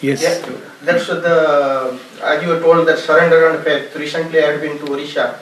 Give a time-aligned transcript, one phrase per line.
[0.00, 0.22] Yes.
[0.22, 0.38] Yeah,
[0.84, 3.94] that's the as you were told that surrender and faith.
[3.96, 5.38] Recently, I had been to Odisha.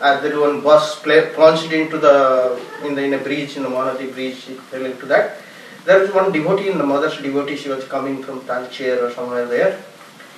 [0.00, 3.64] Uh, there was one bus play, plunged into the in the in a breach in
[3.64, 4.48] the Mahanadi breach.
[4.48, 5.38] It fell into that.
[5.84, 7.56] There was one devotee, in the mother's devotee.
[7.56, 9.82] She was coming from Talcher or somewhere there.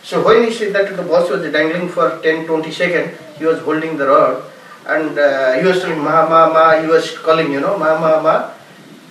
[0.03, 3.98] So when he said that the bus was dangling for 10-20 seconds, he was holding
[3.98, 4.45] the rod
[4.87, 6.80] and uh, he was telling ma ma ma.
[6.80, 8.50] He was calling, you know, ma ma ma.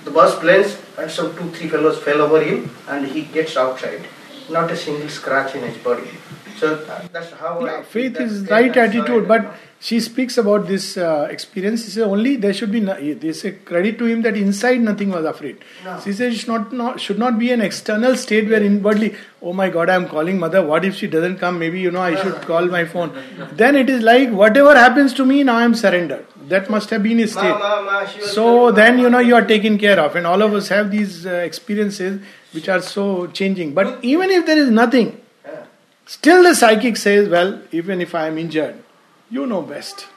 [0.05, 4.01] The bus plunged and some two three fellows fell over him and he gets outside
[4.50, 6.09] not a single scratch in his body.
[6.57, 10.97] So uh, that's how yeah, I faith is right attitude, but she speaks about this
[10.97, 11.83] uh, experience.
[11.86, 15.11] She says only there should be no, they say credit to him that inside nothing
[15.11, 15.60] was afraid.
[15.83, 16.00] No.
[16.04, 19.54] She says it should not, not should not be an external state where inwardly, oh
[19.54, 20.66] my God, I am calling mother.
[20.66, 21.60] What if she doesn't come?
[21.60, 23.16] Maybe you know I should call my phone.
[23.54, 26.25] Then it is like whatever happens to me now I am surrendered.
[26.47, 27.43] That must have been his state.
[27.43, 30.54] ma, ma, was So then you know you are taken care of, and all of
[30.54, 32.19] us have these uh, experiences
[32.53, 33.73] which are so changing.
[33.73, 35.22] But even if there is nothing,
[36.08, 38.81] Still, the psychic says, Well, even if I am injured,
[39.30, 40.08] you know best.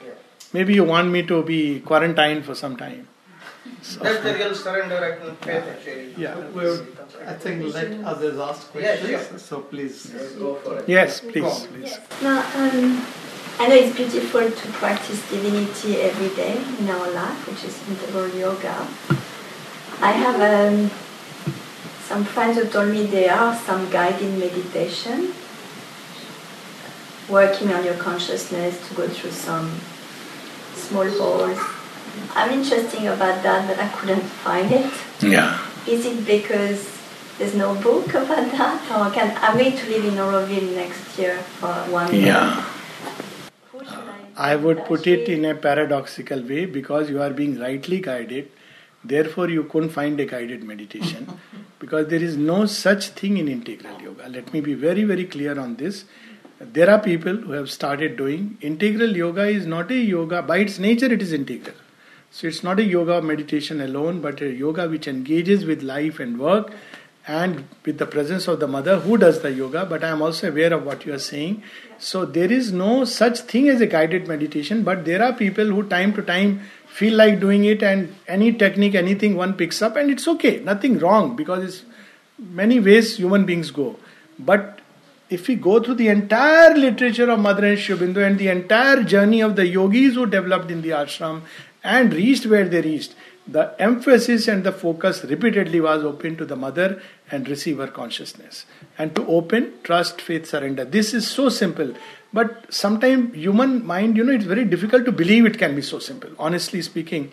[0.53, 3.09] Maybe you want me to be quarantined for some time.
[4.01, 6.13] That's the real surrender act and faith actually.
[6.17, 6.37] Yeah.
[6.55, 6.85] We'll,
[7.27, 9.29] I think let others ask Yeah, questions.
[9.29, 9.39] sure.
[9.39, 10.11] So please.
[10.13, 10.87] Yes, go for it.
[10.87, 11.99] Yes, please, please.
[12.23, 13.05] Now, um,
[13.59, 18.29] I know it's beautiful to practice divinity every day in our life, which is integral
[18.29, 18.87] yoga.
[20.01, 20.89] I have um,
[22.11, 25.31] some friends who told me there are some guided meditation,
[27.29, 29.67] working on your consciousness to go through some
[30.75, 31.57] small holes.
[32.35, 34.91] I'm interested about that, but I couldn't find it.
[35.21, 35.57] Yeah.
[35.87, 36.85] Is it because
[37.37, 41.37] there's no book about that, or can I'm going to live in Auroville next year
[41.59, 42.25] for one year?
[42.25, 42.65] Yeah.
[44.35, 48.51] I would put it in a paradoxical way because you are being rightly guided.
[49.01, 51.39] Therefore, you couldn't find a guided meditation
[51.81, 54.29] because there is no such thing in integral yoga.
[54.29, 56.05] Let me be very, very clear on this.
[56.59, 60.77] There are people who have started doing integral yoga is not a yoga by its
[60.77, 61.75] nature, it is integral.
[62.29, 66.19] So, it's not a yoga of meditation alone, but a yoga which engages with life
[66.19, 66.71] and work
[67.27, 69.85] and with the presence of the mother who does the yoga.
[69.85, 71.63] But I am also aware of what you are saying.
[71.97, 75.83] So, there is no such thing as a guided meditation, but there are people who,
[75.83, 80.11] time to time, feel like doing it, and any technique, anything one picks up, and
[80.11, 81.85] it's okay, nothing wrong because it's
[82.37, 83.95] many ways human beings go.
[84.37, 84.79] But
[85.29, 89.03] if we go through the entire literature of Mother and Sri Aurobindo and the entire
[89.03, 91.41] journey of the yogis who developed in the ashram
[91.83, 93.15] and reached where they reached,
[93.47, 98.65] the emphasis and the focus repeatedly was open to the mother and receiver consciousness.
[98.97, 100.85] And to open, trust, faith, surrender.
[100.85, 101.93] This is so simple.
[102.33, 105.99] But sometimes human mind, you know, it's very difficult to believe it can be so
[105.99, 106.29] simple.
[106.39, 107.31] Honestly speaking,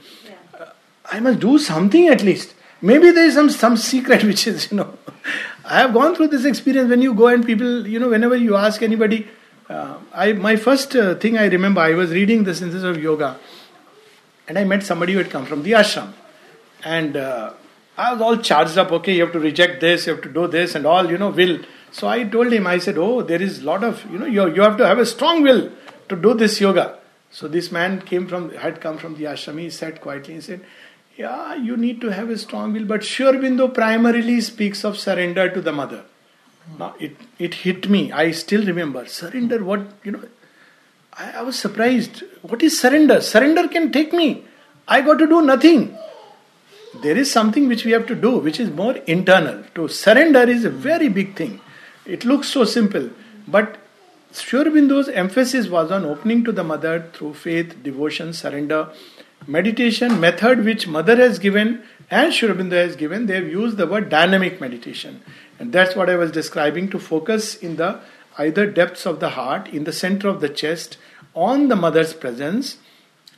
[0.59, 0.67] uh,
[1.11, 2.55] I must do something at least.
[2.81, 4.99] Maybe there is some some secret which is, you know.
[5.65, 8.57] I have gone through this experience when you go and people, you know, whenever you
[8.57, 9.29] ask anybody,
[9.69, 13.39] uh, I my first uh, thing I remember, I was reading the synthesis of yoga,
[14.49, 16.13] and I met somebody who had come from the ashram,
[16.83, 17.53] and uh,
[17.99, 18.93] I was all charged up.
[18.93, 21.31] Okay, you have to reject this, you have to do this, and all, you know,
[21.31, 21.59] will.
[21.91, 24.47] So I told him, I said, oh, there is a lot of, you know, you
[24.55, 25.63] you have to have a strong will
[26.09, 26.87] to do this yoga.
[27.39, 29.61] So this man came from had come from the ashram.
[29.61, 30.65] He sat quietly and said,
[31.17, 35.51] yeah, you need to have a strong will, but Sri Aurobindo primarily speaks of surrender
[35.51, 36.05] to the mother.
[36.79, 38.03] Now it it hit me.
[38.13, 39.63] I still remember surrender.
[39.65, 40.23] What you know?
[41.15, 42.23] I, I was surprised.
[42.43, 43.21] What is surrender?
[43.21, 44.45] Surrender can take me.
[44.87, 45.97] I got to do nothing.
[46.95, 49.63] There is something which we have to do, which is more internal.
[49.75, 51.61] To surrender is a very big thing.
[52.07, 53.11] It looks so simple,
[53.47, 53.79] but
[54.33, 54.61] Sri
[55.15, 58.91] emphasis was on opening to the mother through faith, devotion, surrender,
[59.47, 63.27] meditation method which mother has given and Sri has given.
[63.27, 65.23] They have used the word dynamic meditation,
[65.59, 68.01] and that's what I was describing to focus in the
[68.37, 70.97] either depths of the heart, in the center of the chest,
[71.35, 72.79] on the mother's presence,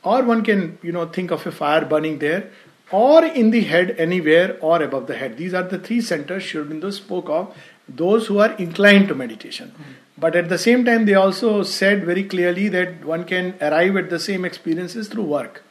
[0.02, 2.50] or one can you know think of a fire burning there,
[2.92, 5.36] or in the head anywhere, or above the head.
[5.36, 7.54] These are the three centers Sri Aurobindo spoke of.
[7.88, 9.72] Those who are inclined to meditation.
[10.18, 14.10] But at the same time, they also said very clearly that one can arrive at
[14.10, 15.62] the same experiences through work.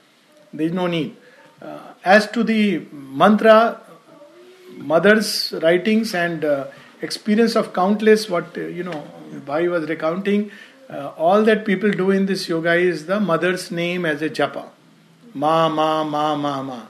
[0.52, 1.16] There is no need.
[1.62, 3.82] Uh, as to the mantra,
[4.78, 6.68] mother's writings and uh,
[7.02, 9.06] experience of countless, what uh, you know,
[9.46, 10.52] Bhai was recounting,
[10.90, 14.70] uh, all that people do in this yoga is the mother's name as a japa.
[15.34, 16.82] Ma, ma, ma, ma, ma.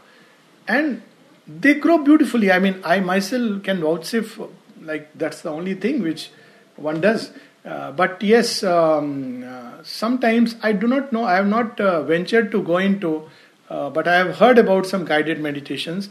[0.69, 1.01] And
[1.47, 2.51] they grow beautifully.
[2.51, 4.39] I mean, I myself can vouchsafe,
[4.81, 6.29] like, that's the only thing which
[6.77, 7.31] one does.
[7.65, 12.51] Uh, but yes, um, uh, sometimes I do not know, I have not uh, ventured
[12.51, 13.29] to go into,
[13.69, 16.09] uh, but I have heard about some guided meditations.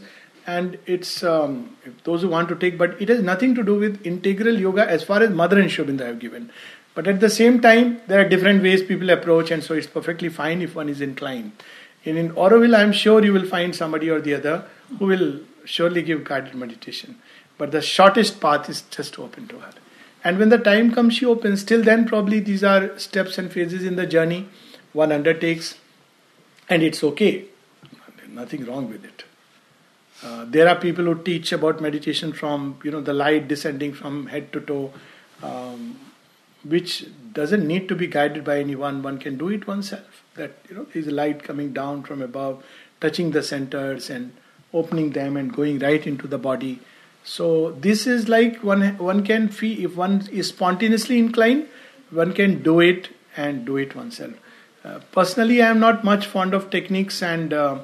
[0.49, 4.05] and it's um, those who want to take, but it has nothing to do with
[4.05, 6.51] integral yoga as far as Mother and Sri Aurobindo have given.
[6.95, 10.29] But at the same time, there are different ways people approach, and so it's perfectly
[10.29, 11.51] fine if one is inclined.
[12.05, 14.65] And in Auroville, I'm sure you will find somebody or the other
[14.97, 17.17] who will surely give guided meditation.
[17.57, 19.73] But the shortest path is just open to her.
[20.23, 21.63] And when the time comes, she opens.
[21.63, 24.47] Till then, probably these are steps and phases in the journey
[24.93, 25.77] one undertakes,
[26.67, 27.45] and it's okay.
[28.29, 29.23] Nothing wrong with it.
[30.23, 34.27] Uh, there are people who teach about meditation from you know the light descending from
[34.27, 34.93] head to toe,
[35.41, 35.99] um,
[36.63, 39.01] which doesn't need to be guided by anyone.
[39.01, 40.23] One can do it oneself.
[40.35, 42.63] That you know is light coming down from above,
[43.01, 44.33] touching the centers and
[44.73, 46.79] opening them and going right into the body.
[47.23, 51.67] So this is like one one can feel if one is spontaneously inclined,
[52.09, 54.33] one can do it and do it oneself.
[54.83, 57.53] Uh, personally, I am not much fond of techniques and.
[57.53, 57.79] Uh,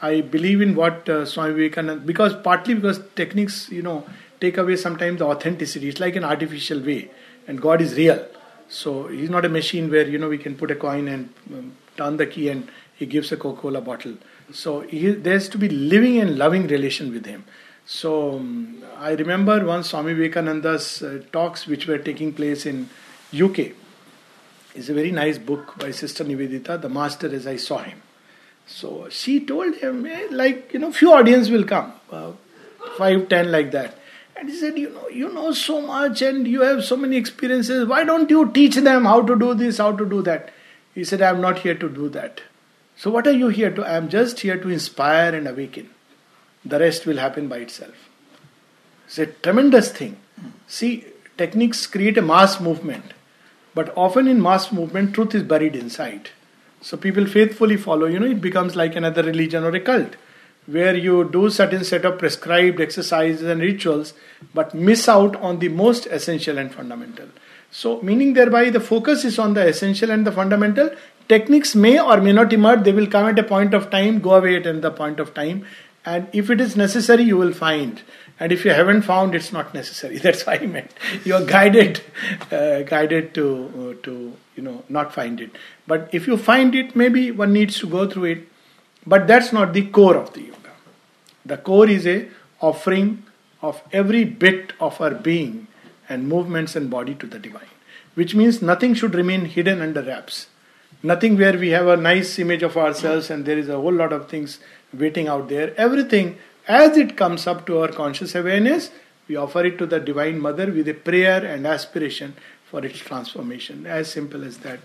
[0.00, 4.04] I believe in what uh, Swami Vivekananda because partly because techniques you know
[4.40, 5.88] take away sometimes the authenticity.
[5.88, 7.10] It's like an artificial way,
[7.46, 8.24] and God is real.
[8.68, 11.76] So He's not a machine where you know we can put a coin and um,
[11.96, 14.14] turn the key and He gives a Coca-Cola bottle.
[14.52, 17.44] So he, there's to be living and loving relation with Him.
[17.84, 22.88] So um, I remember one Swami Vivekananda's uh, talks which were taking place in
[23.32, 23.72] UK.
[24.74, 28.02] It's a very nice book by Sister Nivedita, The Master as I Saw Him.
[28.66, 32.32] So she told him, eh, like, you know, few audience will come, uh,
[32.98, 33.96] five, ten, like that.
[34.38, 37.86] And he said, you know, you know so much and you have so many experiences.
[37.86, 40.50] Why don't you teach them how to do this, how to do that?
[40.94, 42.42] He said, I am not here to do that.
[42.96, 43.84] So what are you here to?
[43.84, 45.90] I am just here to inspire and awaken.
[46.64, 47.94] The rest will happen by itself.
[49.06, 50.16] It's a tremendous thing.
[50.66, 51.06] See,
[51.38, 53.14] techniques create a mass movement,
[53.74, 56.30] but often in mass movement, truth is buried inside.
[56.80, 60.16] So people faithfully follow, you know, it becomes like another religion or a cult
[60.66, 64.14] where you do certain set of prescribed exercises and rituals
[64.52, 67.28] but miss out on the most essential and fundamental.
[67.70, 70.90] So meaning thereby the focus is on the essential and the fundamental.
[71.28, 74.34] Techniques may or may not emerge, they will come at a point of time, go
[74.36, 75.66] away at the point of time,
[76.04, 78.00] and if it is necessary, you will find.
[78.38, 80.18] And if you haven't found, it's not necessary.
[80.26, 80.92] That's why I meant
[81.24, 82.02] you are guided,
[82.52, 83.46] uh, guided to
[83.98, 85.50] uh, to you know not find it.
[85.86, 88.48] But if you find it, maybe one needs to go through it.
[89.06, 90.72] But that's not the core of the yoga.
[91.44, 92.28] The core is a
[92.60, 93.22] offering
[93.62, 95.68] of every bit of our being
[96.08, 97.74] and movements and body to the divine,
[98.14, 100.48] which means nothing should remain hidden under wraps.
[101.02, 104.12] Nothing where we have a nice image of ourselves and there is a whole lot
[104.12, 104.58] of things
[104.92, 105.74] waiting out there.
[105.76, 108.90] Everything, as it comes up to our conscious awareness,
[109.28, 113.86] we offer it to the Divine Mother with a prayer and aspiration for its transformation.
[113.86, 114.80] As simple as that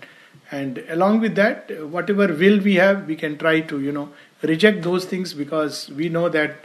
[0.50, 4.08] and along with that whatever will we have we can try to you know
[4.42, 6.56] reject those things because we know that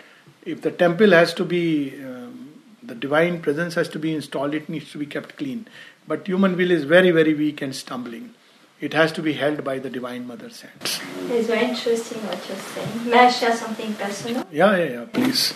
[0.45, 2.49] if the temple has to be um,
[2.83, 5.67] the divine presence has to be installed it needs to be kept clean.
[6.07, 8.33] But human will is very very weak and stumbling.
[8.79, 12.57] It has to be held by the divine mother's hands it's very interesting what you're
[12.57, 13.09] saying.
[13.09, 14.45] May i share something personal?
[14.51, 15.53] Yeah yeah yeah please.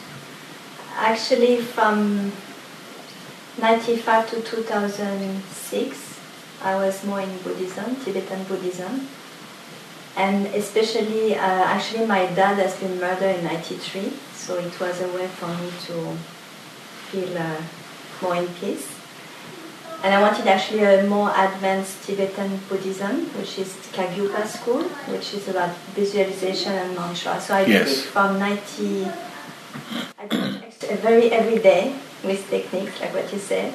[0.96, 2.32] Actually from
[3.60, 6.11] 95 to 2006
[6.64, 9.08] I was more in Buddhism, Tibetan Buddhism.
[10.16, 15.08] And especially, uh, actually, my dad has been murdered in 93, so it was a
[15.08, 16.18] way for me to
[17.10, 17.62] feel uh,
[18.22, 18.88] more in peace.
[20.04, 24.84] And I wanted actually a more advanced Tibetan Buddhism, which is Kagyupa school,
[25.14, 27.40] which is about visualization and mantra.
[27.40, 27.88] So I yes.
[27.88, 29.08] did it from 90,
[30.20, 33.74] I did it very every day with techniques, like what you said,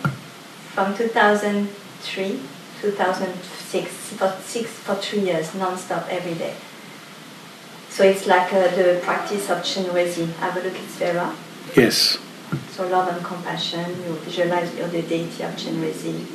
[0.74, 2.40] from 2003
[2.80, 6.54] 2006 for six for three years non-stop every day.
[7.88, 11.34] So it's like uh, the practice of Chenrezig, Avalokitesvara.
[11.74, 12.18] Yes.
[12.70, 16.26] So love and compassion, you visualize you're the deity of Chenrezig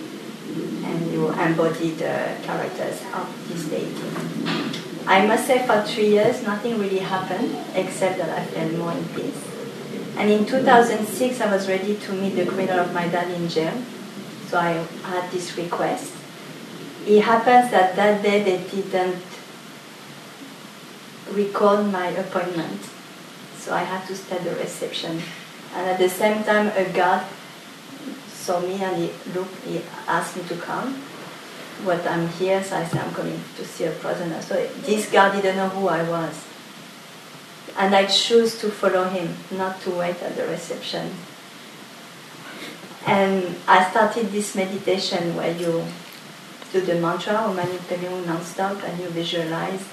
[0.84, 4.72] and you embody the characters of this deity.
[5.08, 9.06] I must say for three years nothing really happened except that I felt more in
[9.10, 9.42] peace.
[10.18, 13.74] And in 2006 I was ready to meet the criminal of my dad in jail.
[14.48, 16.14] So I had this request
[17.06, 19.24] it happens that that day they didn't
[21.32, 22.82] recall my appointment,
[23.58, 25.22] so I had to stay at the reception.
[25.74, 27.24] And at the same time, a guard
[28.28, 31.02] saw me and he looked, he asked me to come.
[31.84, 34.42] What I'm here, so I said I'm coming to see a prisoner.
[34.42, 36.46] So this guard didn't know who I was.
[37.78, 41.12] And I chose to follow him, not to wait at the reception.
[43.08, 45.84] And I started this meditation where you
[46.72, 49.84] do the mantra or Mani Padme non-stop and you visualize.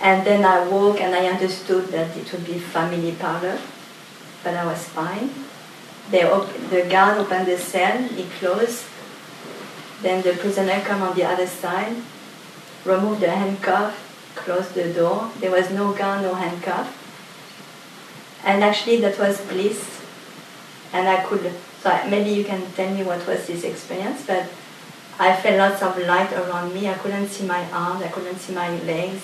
[0.00, 3.58] And then I woke and I understood that it would be family parlor,
[4.42, 5.30] but I was fine.
[6.10, 8.84] They op- the guard opened the cell, he closed.
[10.02, 11.96] Then the prisoner come on the other side,
[12.86, 15.30] removed the handcuff, closed the door.
[15.38, 16.96] There was no gun, no handcuff.
[18.42, 20.00] And actually that was bliss.
[20.94, 24.46] And I could, so maybe you can tell me what was this experience, but
[25.20, 26.88] I felt lots of light around me.
[26.88, 29.22] I couldn't see my arms, I couldn't see my legs.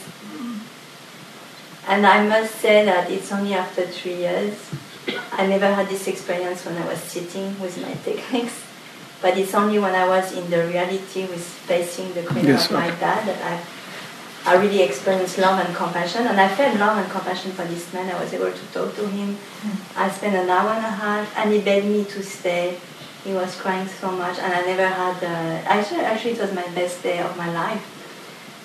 [1.89, 4.55] And I must say that it's only after three years.
[5.33, 8.61] I never had this experience when I was sitting with my techniques,
[9.23, 12.73] but it's only when I was in the reality with facing the queen Yes, of
[12.73, 16.27] my dad that I, I really experienced love and compassion.
[16.27, 18.15] And I felt love and compassion for this man.
[18.15, 19.37] I was able to talk to him.
[19.63, 19.97] Mm.
[19.97, 22.77] I spent an hour and a half, and he begged me to stay.
[23.27, 25.17] He was crying so much, and I never had.
[25.25, 27.85] Uh, actually, actually, it was my best day of my life.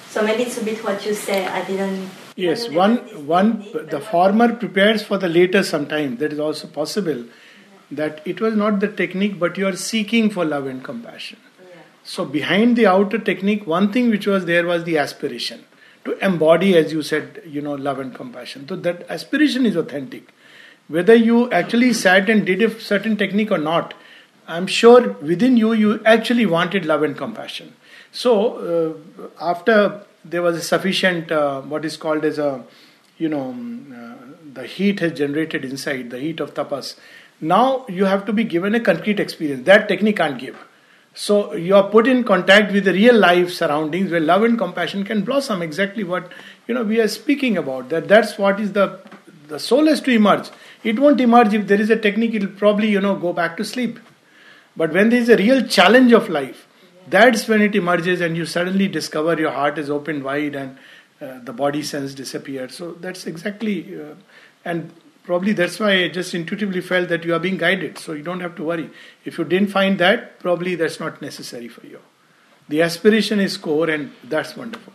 [0.09, 1.45] So maybe it's a bit what you say.
[1.47, 2.09] I didn't.
[2.35, 6.19] Yes, I one there was this one the former prepares for the later sometimes.
[6.19, 7.23] That is also possible.
[7.89, 11.39] That it was not the technique, but you are seeking for love and compassion.
[11.59, 11.81] Yeah.
[12.03, 15.65] So behind the outer technique, one thing which was there was the aspiration
[16.05, 18.67] to embody, as you said, you know, love and compassion.
[18.67, 20.31] So that aspiration is authentic.
[20.87, 23.93] Whether you actually sat and did a certain technique or not,
[24.51, 27.73] I'm sure within you you actually wanted love and compassion.
[28.11, 28.31] So
[28.71, 32.63] uh, after there was a sufficient uh, what is called as a
[33.17, 34.15] you know um, uh,
[34.53, 36.95] the heat has generated inside the heat of tapas.
[37.39, 40.57] Now you have to be given a concrete experience that technique can't give.
[41.13, 45.03] So you are put in contact with the real life surroundings where love and compassion
[45.05, 45.61] can blossom.
[45.61, 46.31] Exactly what
[46.67, 47.89] you know we are speaking about.
[47.89, 48.99] That that's what is the
[49.47, 50.49] the soul has to emerge.
[50.83, 52.33] It won't emerge if there is a technique.
[52.33, 53.99] It'll probably you know go back to sleep.
[54.75, 56.67] But when there is a real challenge of life,
[57.07, 60.77] that's when it emerges and you suddenly discover your heart is opened wide and
[61.19, 62.75] uh, the body sense disappears.
[62.75, 64.15] So that's exactly, uh,
[64.63, 64.91] and
[65.23, 67.97] probably that's why I just intuitively felt that you are being guided.
[67.97, 68.89] So you don't have to worry.
[69.25, 71.99] If you didn't find that, probably that's not necessary for you.
[72.69, 74.93] The aspiration is core and that's wonderful.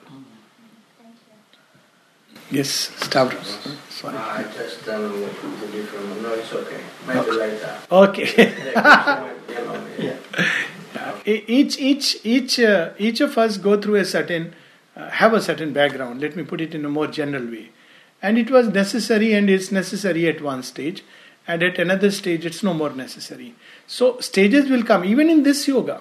[2.50, 3.58] Yes, Stavros.
[3.90, 4.16] Sorry.
[4.16, 6.22] I just um, the different.
[6.22, 6.80] No, it's okay.
[7.06, 7.76] Maybe later.
[7.90, 8.54] Okay.
[9.98, 10.16] yeah.
[11.24, 14.54] Each each each uh, each of us go through a certain
[14.96, 17.70] uh, have a certain background let me put it in a more general way
[18.22, 21.04] and it was necessary and it's necessary at one stage
[21.46, 23.54] and at another stage it's no more necessary
[23.86, 26.00] so stages will come even in this yoga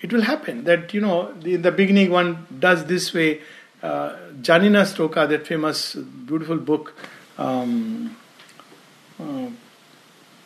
[0.00, 3.40] it will happen that you know the- in the beginning one does this way
[3.86, 6.94] uh, janina stoka that famous beautiful book
[7.38, 8.16] um,
[9.20, 9.48] uh,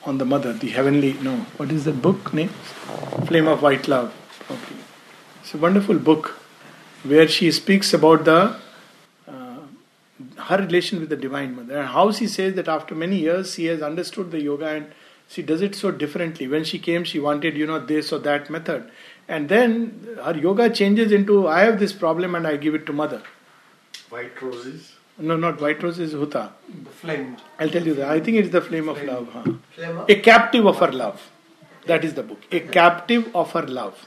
[0.04, 2.49] on the mother, the heavenly, no, what is the book name?
[3.26, 4.14] Flame of White Love.
[4.50, 4.76] Okay.
[5.42, 6.28] It's a wonderful book
[7.02, 8.56] where she speaks about the
[9.28, 9.59] uh,
[10.49, 13.66] her relation with the Divine Mother and how she says that after many years she
[13.66, 14.92] has understood the yoga and
[15.28, 16.49] she does it so differently.
[16.49, 18.90] When she came, she wanted, you know, this or that method.
[19.37, 19.75] And then
[20.25, 23.22] her yoga changes into I have this problem and I give it to mother.
[24.14, 26.42] White roses, No, not white roses, Huta.
[26.87, 27.37] the flame.
[27.58, 28.08] I'll tell you that.
[28.10, 29.28] I think it's the flame of love.
[29.32, 29.44] Huh?
[29.76, 31.28] Flame of- A captive of her love.
[31.87, 32.42] That is the book.
[32.50, 34.06] A captive of her love.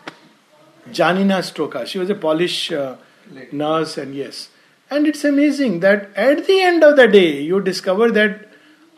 [0.91, 1.85] Janina Stoka.
[1.87, 2.95] She was a Polish uh,
[3.51, 4.49] nurse, and yes.
[4.89, 8.49] And it's amazing that at the end of the day, you discover that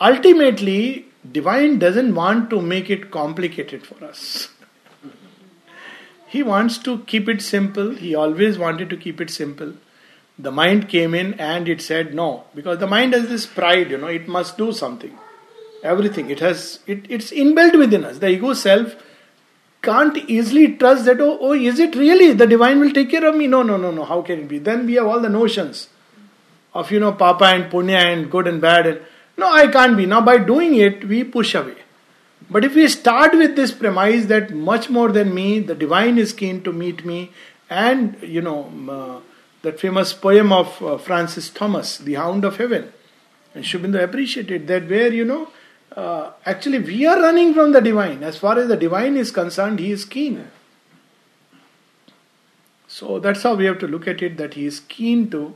[0.01, 4.49] ultimately, divine doesn't want to make it complicated for us.
[6.35, 7.91] He wants to keep it simple.
[7.91, 9.73] He always wanted to keep it simple.
[10.37, 13.97] The mind came in and it said no, because the mind has this pride, you
[13.97, 15.17] know, it must do something.
[15.81, 16.29] Everything.
[16.29, 18.17] It has it, it's inbuilt within us.
[18.17, 18.97] The ego self
[19.81, 22.33] can't easily trust that, oh, oh, is it really?
[22.33, 23.47] The divine will take care of me?
[23.47, 24.03] No, no, no, no.
[24.03, 24.59] How can it be?
[24.59, 25.87] Then we have all the notions
[26.73, 28.87] of, you know, papa and punya and good and bad.
[28.87, 28.99] And
[29.37, 30.05] no, I can't be.
[30.05, 31.84] Now, by doing it, we push away.
[32.49, 36.31] But if we start with this premise that much more than me, the divine is
[36.31, 37.31] keen to meet me,
[37.69, 39.19] and, you know, uh,
[39.63, 42.93] that famous poem of uh, Francis Thompson, The Hound of Heaven,
[43.55, 45.49] and Sri Aurobindo appreciated that where, you know,
[45.95, 48.21] uh, actually we are running from the divine.
[48.21, 50.47] As far as the divine is concerned, he is keen.
[52.87, 55.55] So that's how we have to look at it that he is keen to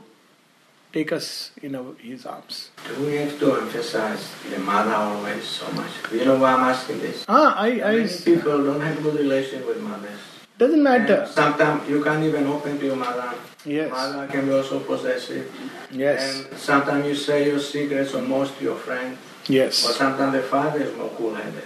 [0.92, 2.70] take us in our, his arms.
[2.86, 5.90] Do we have to emphasize the mother always so much?
[6.12, 7.24] You know why I'm asking this?
[7.28, 10.18] Ah, I, I Many people don't have good relation with mothers.
[10.58, 11.26] doesn't matter.
[11.30, 13.34] Sometimes you can't even open to your mother.
[13.64, 15.44] Yes, Mother can be also possessive.
[15.92, 16.20] yes,
[16.50, 19.14] And sometimes you say your secrets almost to your friend.
[19.14, 19.76] Or yes.
[19.76, 21.64] sometimes the father is more cool-headed.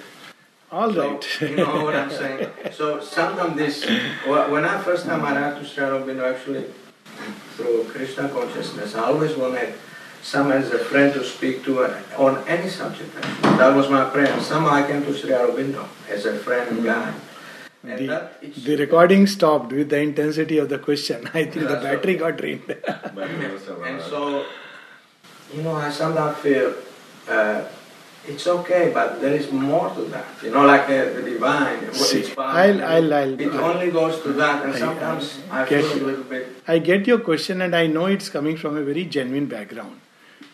[0.73, 1.40] All So, right.
[1.40, 2.50] you know what I'm saying?
[2.73, 3.85] So sometimes this,
[4.26, 6.66] when I first time arrived to Sri Aurobindo, actually,
[7.56, 8.94] through Krishna consciousness.
[8.94, 9.75] I always wanted
[10.23, 11.85] some as a friend to speak to
[12.16, 13.14] on any subject.
[13.16, 13.56] Actually.
[13.59, 14.40] That was my prayer.
[14.40, 17.14] Somehow I came to Sri Aurobindo as a friend and guide.
[17.85, 21.28] And The, that the recording stopped with the intensity of the question.
[21.35, 22.62] I think the Yeah, so- battery got drained.
[22.68, 24.47] and so,
[25.54, 26.75] you know, I sometimes feel
[27.28, 27.64] uh,
[28.28, 30.26] it's okay, but there is more to that.
[30.43, 31.93] You know, like uh, the divine.
[31.93, 35.83] See, I'll- I'll- I'll- it only goes to that, and I- sometimes I I, feel
[35.83, 36.49] get a little bit.
[36.66, 40.00] I get your question, and I know it's coming from a very genuine background.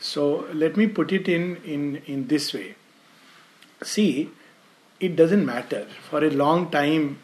[0.01, 2.69] So let me put it in in in this way.
[3.83, 4.31] See,
[5.01, 7.19] it doesn't matter for a long time.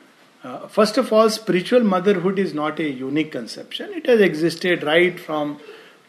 [0.44, 3.90] Uh, first of all, spiritual motherhood is not a unique conception.
[3.92, 5.58] It has existed right from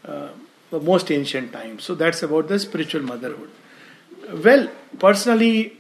[0.06, 0.28] uh,
[0.70, 1.84] the most ancient times.
[1.84, 3.50] So that's about the spiritual motherhood.
[4.34, 4.70] Well,
[5.00, 5.78] personally,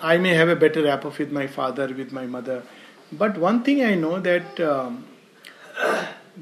[0.00, 2.62] I may have a better rapport with my father, with my mother,
[3.12, 4.60] but one thing I know that.
[4.60, 5.06] Um,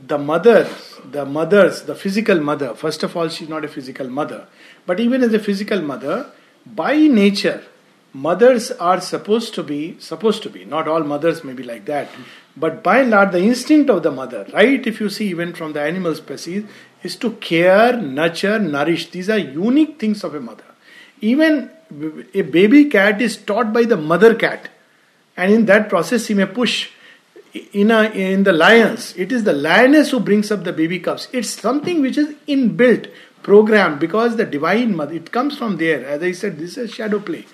[0.06, 0.68] the mother,
[1.10, 4.46] the mothers, the physical mother, first of all, she's not a physical mother,
[4.86, 6.30] but even as a physical mother,
[6.64, 7.64] by nature,
[8.12, 12.08] mothers are supposed to be, supposed to be, not all mothers may be like that,
[12.56, 15.72] but by and large, the instinct of the mother, right, if you see even from
[15.72, 16.64] the animal species,
[17.02, 19.10] is to care, nurture, nourish.
[19.10, 20.69] These are unique things of a mother.
[21.20, 21.70] Even
[22.34, 24.68] a baby cat is taught by the mother cat,
[25.36, 26.90] and in that process, he may push
[27.72, 29.14] in a in the lions.
[29.16, 31.28] It is the lioness who brings up the baby cubs.
[31.32, 33.10] It's something which is inbuilt
[33.42, 36.04] programmed because the divine mother it comes from there.
[36.06, 37.46] As i said this is shadow play.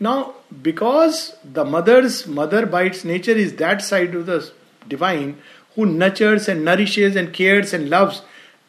[0.00, 4.50] Now because the mother's mother by its nature is that side of the
[4.88, 5.38] divine
[5.74, 8.22] who nurtures and nourishes and cares and loves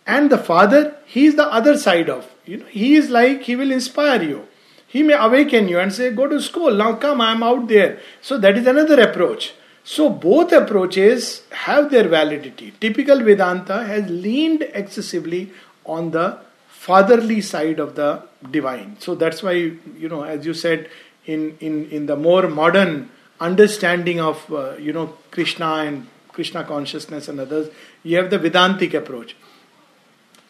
[0.06, 3.56] and the father he is the other side of you know he is like he
[3.56, 4.46] will inspire you
[4.88, 8.00] he may awaken you and say go to school now come i am out there
[8.22, 12.74] so that is another approach so both approaches have their validity.
[12.80, 15.52] Typical Vedanta has leaned excessively
[15.86, 18.96] on the fatherly side of the divine.
[19.00, 20.90] So that's why you know, as you said,
[21.26, 23.10] in in in the more modern
[23.42, 27.70] understanding of uh, you know Krishna and Krishna consciousness and others,
[28.04, 29.36] you have the Vedantic approach.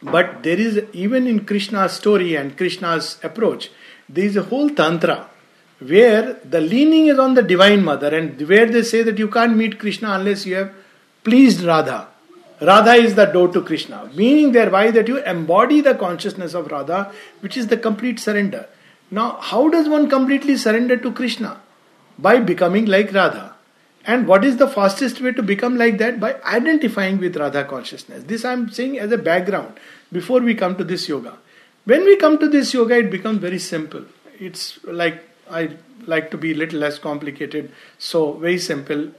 [0.03, 3.71] But there is even in Krishna's story and Krishna's approach,
[4.09, 5.29] there is a whole tantra
[5.79, 9.57] where the leaning is on the divine mother and where they say that you can't
[9.57, 10.73] meet krishna unless you have
[11.23, 12.07] pleased radha.
[12.61, 17.11] Radha is the door to krishna meaning thereby that you embody the consciousness of radha
[17.41, 18.67] which is the complete surrender.
[19.11, 21.61] Now how does one completely surrender to krishna?
[22.17, 23.52] By becoming like radha
[24.05, 28.23] and what is the fastest way to become like that by identifying with radha consciousness
[28.23, 29.79] this i'm saying as a background
[30.11, 31.37] before we come to this yoga
[31.85, 34.03] when we come to this yoga it becomes very simple
[34.39, 37.71] it's like I like to be a little less complicated.
[37.97, 39.11] So, very simple.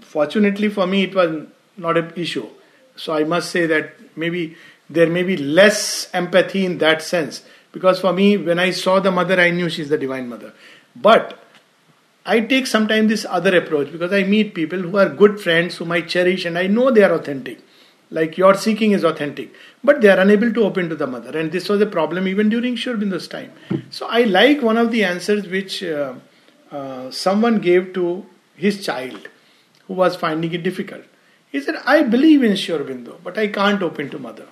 [0.00, 2.48] Fortunately for me, it was not an issue.
[2.96, 4.56] So, I must say that maybe
[4.90, 7.42] there may be less empathy in that sense.
[7.72, 10.52] Because for me, when I saw the mother, I knew she's the divine mother.
[10.96, 11.38] But
[12.34, 15.92] I take sometimes this other approach because I meet people who are good friends whom
[15.92, 17.60] I cherish and I know they are authentic.
[18.10, 21.52] Like your seeking is authentic, but they are unable to open to the mother, and
[21.52, 23.52] this was a problem even during Sri time.
[23.90, 26.14] So I like one of the answers which uh,
[26.72, 28.24] uh, someone gave to
[28.56, 29.28] his child
[29.86, 31.04] who was finding it difficult.
[31.52, 32.96] He said, "I believe in Sri
[33.28, 34.48] but I can't open to mother."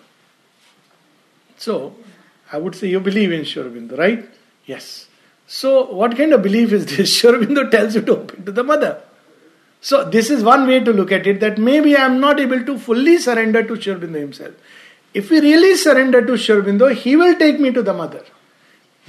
[1.57, 1.97] So
[2.53, 4.29] I would say you believe in Sri right?
[4.67, 5.07] Yes.
[5.47, 7.17] So what kind of belief is this?
[7.19, 9.01] Sri tells you to open to the mother.
[9.81, 12.65] So this is one way to look at it that maybe I am not able
[12.65, 14.55] to fully surrender to Sri himself.
[15.15, 18.25] If we really surrender to Sri he will take me to the mother.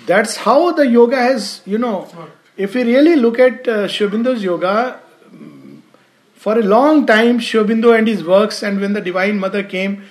[0.05, 2.07] That's how the yoga has, you know,
[2.55, 4.99] if we really look at uh, yoga,
[5.33, 5.81] mm,
[6.35, 10.03] for a long time, Sri Aurobindo and his works, and when the Divine Mother came,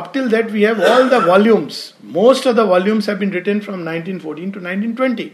[0.00, 1.94] up till that we have all the volumes.
[2.02, 5.32] Most of the volumes have been written from 1914 to 1920.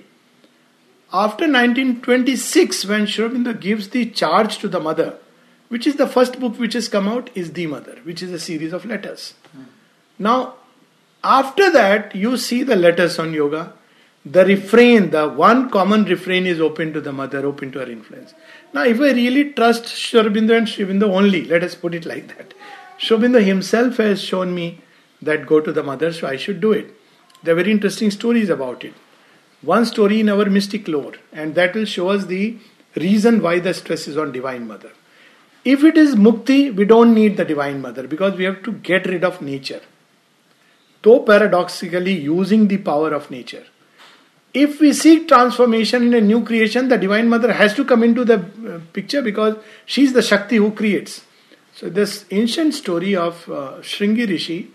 [1.13, 5.19] After 1926, when Sri gives the charge to the mother,
[5.69, 8.39] which is the first book which has come out, is The Mother, which is a
[8.39, 9.35] series of letters.
[9.53, 9.63] Hmm.
[10.19, 10.55] Now,
[11.25, 13.73] after that, you see the letters on yoga.
[14.25, 18.35] The refrain, the one common refrain is open to the mother, open to her influence.
[18.73, 22.55] Now, if I really trust Sri and Sri only, let us put it like that.
[22.99, 24.81] Sri Aurobindo himself has shown me
[25.21, 26.95] that go to the mother, so I should do it.
[27.43, 28.95] There are very interesting stories about it.
[29.63, 32.59] One story in our mystic lore, and that will show us the
[32.97, 34.91] reason why the stress is on Divine Mother.
[35.65, 39.07] If it is mukti, we don't need the Divine Mother because we have to get
[39.07, 39.81] rid of nature.
[41.03, 43.65] Though paradoxically using the power of nature.
[44.55, 48.25] If we seek transformation in a new creation, the Divine Mother has to come into
[48.25, 51.23] the uh, picture because she is the Shakti who creates.
[51.75, 54.71] So, this ancient story of uh, Shringi Rishi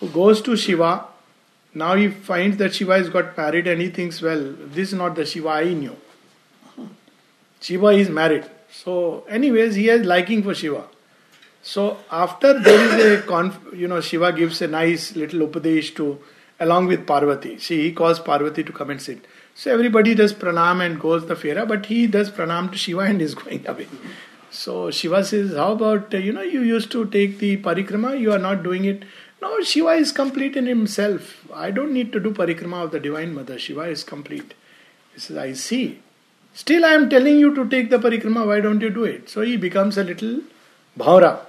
[0.00, 1.06] who goes to Shiva.
[1.74, 5.14] Now he finds that Shiva has got married and he thinks, well, this is not
[5.14, 5.96] the Shiva I knew.
[7.60, 8.48] Shiva is married.
[8.70, 10.84] So, anyways, he has liking for Shiva.
[11.62, 16.18] So, after there is a conf, you know, Shiva gives a nice little upadesh to,
[16.60, 17.58] along with Parvati.
[17.58, 19.26] See, he calls Parvati to come and sit.
[19.54, 23.20] So, everybody does pranam and goes the fera, but he does pranam to Shiva and
[23.20, 23.88] is going away.
[24.50, 28.38] So, Shiva says, How about, you know, you used to take the parikrama, you are
[28.38, 29.02] not doing it.
[29.40, 31.46] No, Shiva is complete in himself.
[31.54, 33.58] I don't need to do parikrama of the Divine Mother.
[33.58, 34.54] Shiva is complete.
[35.14, 36.00] He says, I see.
[36.54, 38.46] Still, I am telling you to take the parikrama.
[38.46, 39.28] Why don't you do it?
[39.28, 40.40] So he becomes a little
[40.98, 41.40] bhaura,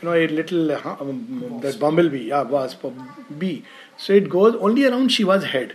[0.00, 2.84] you know, a little uh, um, that bumblebee, yeah, wasp,
[3.38, 3.64] bee.
[3.96, 5.74] So it goes only around Shiva's head,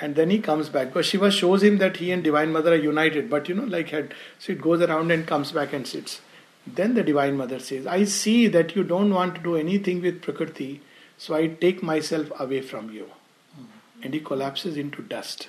[0.00, 2.76] and then he comes back because Shiva shows him that he and Divine Mother are
[2.76, 3.30] united.
[3.30, 6.20] But you know, like head, so it goes around and comes back and sits.
[6.66, 10.22] Then the Divine Mother says, I see that you don't want to do anything with
[10.22, 10.80] Prakriti,
[11.18, 13.10] so I take myself away from you.
[14.02, 15.48] And he collapses into dust.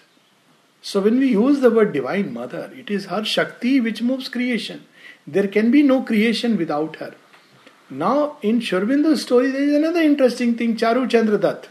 [0.82, 4.86] So when we use the word Divine Mother, it is her Shakti which moves creation.
[5.26, 7.16] There can be no creation without her.
[7.90, 11.68] Now, in Sri Aurobindo's story, there is another interesting thing Charu Chandra Dutt.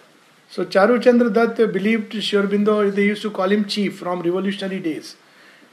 [0.54, 5.16] So, Charu Chandra Dutt believed Sri they used to call him chief from revolutionary days.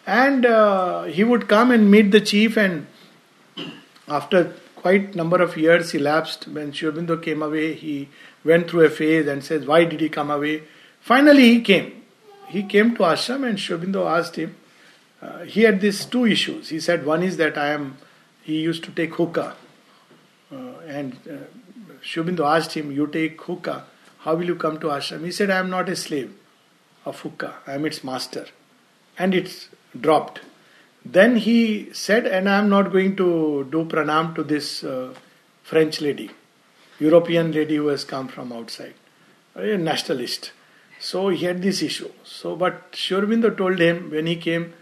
[0.07, 2.87] And uh, he would come and meet the chief and
[4.07, 8.09] after quite number of years elapsed, when Sri came away, he
[8.43, 10.63] went through a phase and says, Why did he come away?
[10.99, 12.01] Finally, he came.
[12.47, 14.55] He came to ashram and Sri asked him,
[15.21, 16.69] uh, he had these two issues.
[16.69, 17.97] He said, One is that I am,
[18.41, 19.55] he used to take hookah.
[20.51, 20.55] Uh,
[20.87, 23.85] and uh, asked him, You take hookah,
[24.21, 25.25] how will you come to ashram?
[25.25, 26.33] He said, I am not a slave
[27.05, 28.45] of hookah, I am its master.
[29.17, 30.41] And it's dropped.
[31.03, 35.13] Then he said, and I am not going to do pranam to this uh,
[35.63, 36.29] French lady,
[36.99, 38.93] European lady who has come from outside,
[39.55, 40.51] a nationalist.
[40.99, 42.11] So he had this issue.
[42.23, 44.73] So, but Sri Aurobindo told him when he came,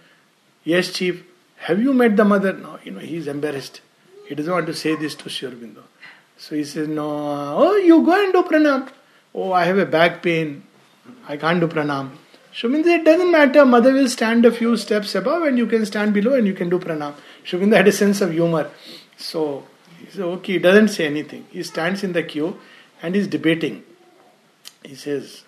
[0.66, 1.24] Yes, chief,
[1.56, 2.52] have you met the mother?
[2.52, 3.80] No, you know, he is embarrassed.
[4.28, 5.84] He doesn't want to say this to Sri Aurobindo.
[6.38, 8.90] So he says, No, oh, you go and do pranam.
[9.34, 10.64] Oh, I have a back pain.
[11.28, 12.12] I can't do pranam.
[12.64, 13.66] Means it doesn't matter.
[13.66, 16.70] Mother will stand a few steps above and you can stand below and you can
[16.70, 17.14] do pranam.
[17.44, 18.70] Sri Aurobindo had a sense of humor.
[19.18, 19.66] So
[20.00, 21.46] he said, okay, he doesn't say anything.
[21.52, 22.60] He stands in the queue
[23.02, 23.84] and he's debating.
[24.84, 25.44] He says,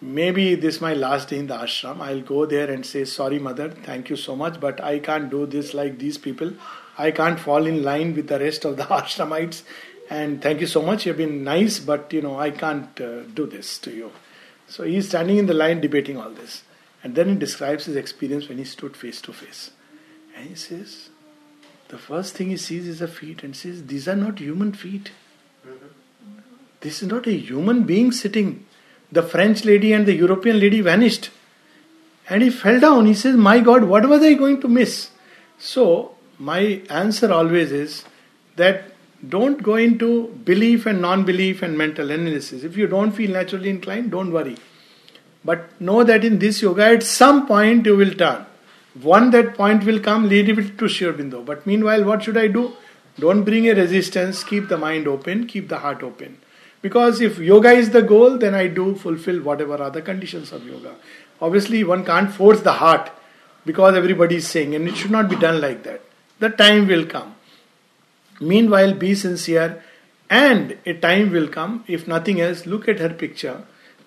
[0.00, 2.00] maybe this is my last day in the ashram.
[2.00, 5.44] I'll go there and say, sorry, mother, thank you so much, but I can't do
[5.44, 6.52] this like these people.
[6.96, 9.62] I can't fall in line with the rest of the ashramites.
[10.10, 11.06] And thank you so much.
[11.06, 14.12] You've been nice, but you know, I can't uh, do this to you.
[14.66, 16.62] So he's standing in the line debating all this.
[17.02, 19.70] And then he describes his experience when he stood face to face.
[20.36, 21.10] And he says,
[21.88, 25.10] the first thing he sees is the feet and says, These are not human feet.
[26.80, 28.66] This is not a human being sitting.
[29.10, 31.30] The French lady and the European lady vanished.
[32.28, 33.06] And he fell down.
[33.06, 35.10] He says, My God, what was I going to miss?
[35.58, 38.04] So, my answer always is
[38.56, 38.92] that
[39.26, 42.62] don't go into belief and non belief and mental analysis.
[42.62, 44.56] If you don't feel naturally inclined, don't worry.
[45.44, 48.46] But know that in this yoga, at some point you will turn.
[49.02, 51.44] One that point will come, lead it to Sri Aurobindo.
[51.44, 52.72] But meanwhile, what should I do?
[53.18, 56.38] Don't bring a resistance, keep the mind open, keep the heart open.
[56.80, 60.94] Because if yoga is the goal, then I do fulfill whatever the conditions of yoga.
[61.40, 63.10] Obviously, one can't force the heart
[63.66, 66.02] because everybody is saying, and it should not be done like that.
[66.38, 67.34] The time will come.
[68.40, 69.82] Meanwhile, be sincere,
[70.30, 73.62] and a time will come, if nothing else, look at her picture.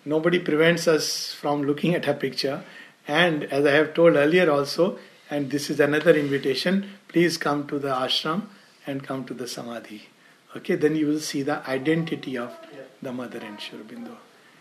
[0.06, 2.64] Nobody prevents us from looking at her picture.
[3.08, 7.80] And as I have told earlier also, and this is another invitation, please come to
[7.80, 8.44] the ashram
[8.86, 10.04] and come to the samadhi.
[10.56, 12.52] Okay, then you will see the identity of
[13.02, 14.16] the mother and Sri Aurobindo.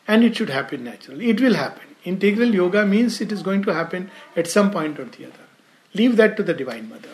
[0.06, 1.30] And it should happen naturally.
[1.30, 1.96] It will happen.
[2.04, 5.46] Integral yoga means it is going to happen at some point or the other.
[5.94, 7.10] Leave that to the Divine Mother.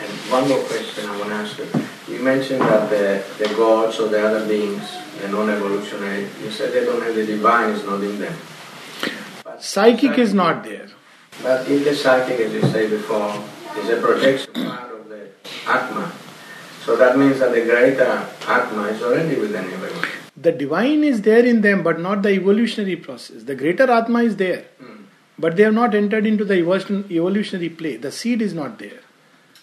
[0.00, 1.97] And one more question I want to ask you.
[2.10, 6.84] You mentioned that the, the gods or the other beings, the non-evolutionary, you said they
[6.84, 8.34] don't have the divine is not in them.
[9.44, 10.88] But Psychic is not there.
[11.42, 13.32] But if the psychic, as you said before,
[13.78, 15.28] is a projection part of the
[15.68, 16.10] Atma,
[16.84, 20.08] so that means that the greater Atma is already within everyone.
[20.36, 23.44] The divine is there in them, but not the evolutionary process.
[23.44, 25.02] The greater Atma is there, Hmm.
[25.38, 27.96] but they have not entered into the evolutionary play.
[27.98, 29.00] The seed is not there.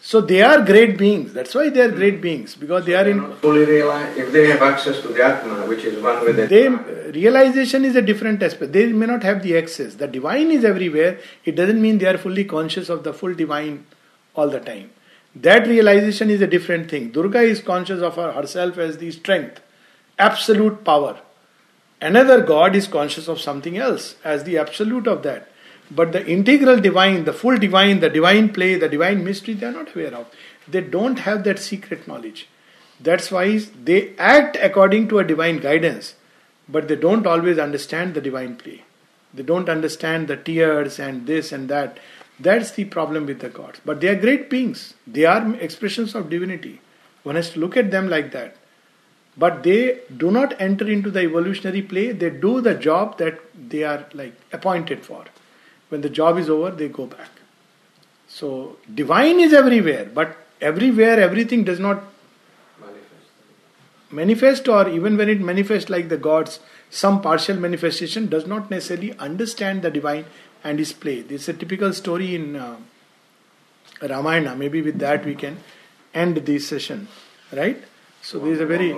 [0.08, 1.34] So they are great beings.
[1.34, 3.22] That's why they are great beings because they are in.
[3.38, 6.68] fully realize if they have access to the Atma, which is one with the They
[7.12, 8.72] realization is a different aspect.
[8.72, 9.96] They may not have the access.
[9.96, 11.18] The divine is everywhere.
[11.44, 13.88] It doesn't mean they are fully conscious of the full divine
[14.36, 14.91] all the time.
[15.48, 17.10] That realization is a different thing.
[17.10, 19.60] Durga is conscious of her, herself as the strength,
[20.20, 21.18] absolute power.
[22.00, 25.50] Another God is conscious of something else as the absolute of that.
[25.91, 29.71] But the integral divine, the full divine, the divine play, the divine mystery, they are
[29.71, 30.28] not aware of.
[30.67, 32.48] They don't have that secret knowledge.
[33.00, 36.15] That's why they act according to a divine guidance,
[36.67, 38.84] but they don't always understand the divine play.
[39.34, 42.00] They don't understand the tears and this and that.
[42.39, 43.82] That's the problem with the gods.
[43.86, 44.93] But they are great beings.
[45.06, 46.82] They are expressions of divinity.
[47.24, 48.56] One has to look at them like that.
[49.38, 52.12] But they do not enter into the evolutionary play.
[52.13, 55.26] They do the job that they are like appointed for.
[55.89, 57.30] When the job is over, they go back.
[58.28, 62.04] So divine is everywhere, but everywhere everything does not
[64.12, 64.67] manifest.
[64.67, 69.82] or even when it manifests like the gods some partial manifestation does not necessarily understand
[69.82, 70.26] the divine
[70.63, 71.21] and his play.
[71.21, 72.78] This is a typical story in uh,
[74.02, 74.56] ramayana.
[74.56, 75.58] Maybe with that we can
[76.13, 77.08] end this session
[77.52, 77.84] right?
[78.21, 78.93] So this is a very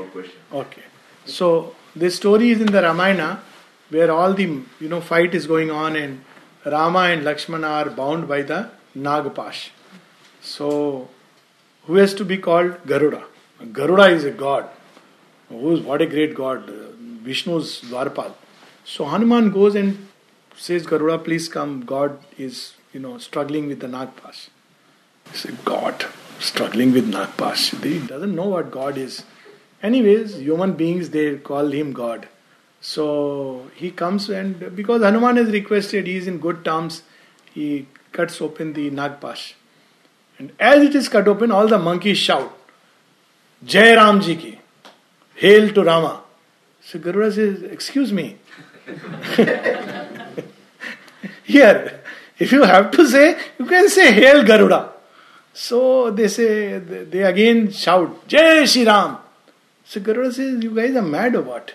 [0.53, 0.83] okay.
[1.25, 3.41] So this story is in the ramayana
[3.89, 4.43] where all the
[4.79, 6.23] you know fight is going on and
[6.75, 8.59] rama and lakshmana are bound by the
[9.07, 9.61] nagpash
[10.41, 10.69] so
[11.85, 13.23] who has to be called garuda
[13.79, 14.69] garuda is a god
[15.49, 16.65] Who's what a great god,
[17.23, 18.33] Vishnu's Dwarpal.
[18.83, 20.07] So Hanuman goes and
[20.55, 21.85] says, Garuda, please come.
[21.85, 24.49] God is, you know, struggling with the Nagpash.
[25.31, 26.05] He said, God,
[26.39, 27.81] struggling with Nagpash.
[27.81, 29.23] He doesn't know what God is.
[29.81, 32.27] Anyways, human beings, they call him God.
[32.79, 37.03] So he comes and because Hanuman has requested, he is in good terms,
[37.53, 39.53] he cuts open the Nagpash.
[40.39, 42.55] And as it is cut open, all the monkeys shout,
[43.65, 44.59] Jai Ramji ki.
[45.35, 46.23] Hail to Rama.
[46.81, 48.37] So Garuda says, Excuse me.
[51.43, 52.01] Here,
[52.39, 54.93] if you have to say, you can say Hail Garuda.
[55.53, 59.17] So they say, they again shout, Jai Shri Ram.
[59.85, 61.73] So Garuda says, You guys are mad or what?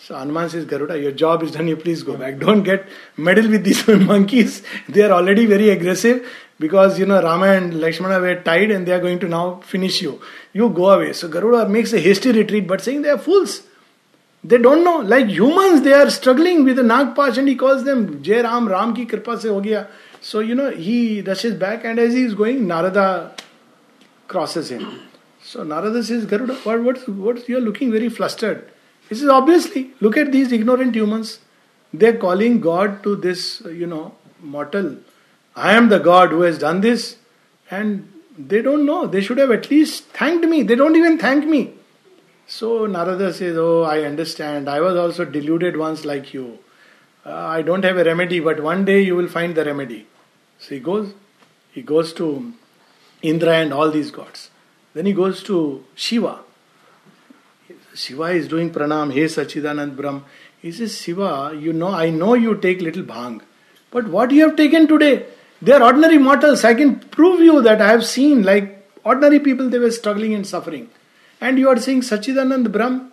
[0.00, 2.38] So Hanuman says, Garuda, your job is done, you please go back.
[2.38, 4.62] Don't get meddled with these monkeys.
[4.88, 6.26] They are already very aggressive
[6.58, 10.00] because you know Rama and Lakshmana were tied and they are going to now finish
[10.00, 10.20] you.
[10.52, 11.12] You go away.
[11.12, 13.62] So Garuda makes a hasty retreat, but saying they are fools.
[14.44, 14.98] They don't know.
[14.98, 18.94] Like humans, they are struggling with the Nagpash and he calls them Jai Ram, Ram
[18.94, 19.88] ki kripa se ho gaya.
[20.20, 23.34] So you know he rushes back and as he is going, Narada
[24.28, 25.00] crosses him.
[25.42, 28.70] So Narada says, Garuda, what, what, what, you are looking very flustered.
[29.08, 31.40] He says, obviously, look at these ignorant humans.
[31.92, 34.96] They are calling God to this, you know, mortal
[35.58, 37.16] I am the God who has done this,
[37.68, 39.06] and they don't know.
[39.08, 40.62] They should have at least thanked me.
[40.62, 41.72] They don't even thank me.
[42.46, 44.70] So Narada says, Oh, I understand.
[44.70, 46.60] I was also deluded once like you.
[47.26, 50.06] Uh, I don't have a remedy, but one day you will find the remedy.
[50.58, 51.12] So he goes.
[51.72, 52.52] He goes to
[53.20, 54.50] Indra and all these gods.
[54.94, 56.38] Then he goes to Shiva.
[57.98, 59.12] Shiva is doing pranam.
[59.12, 60.24] Hey Sachidanand Brahm.
[60.62, 63.40] He says, Shiva, you know, I know you take little bhang.
[63.90, 65.26] But what you have taken today?
[65.60, 66.64] They are ordinary mortals.
[66.64, 70.46] I can prove you that I have seen, like ordinary people, they were struggling and
[70.46, 70.88] suffering.
[71.40, 73.10] And you are saying Sachidanand Brahm.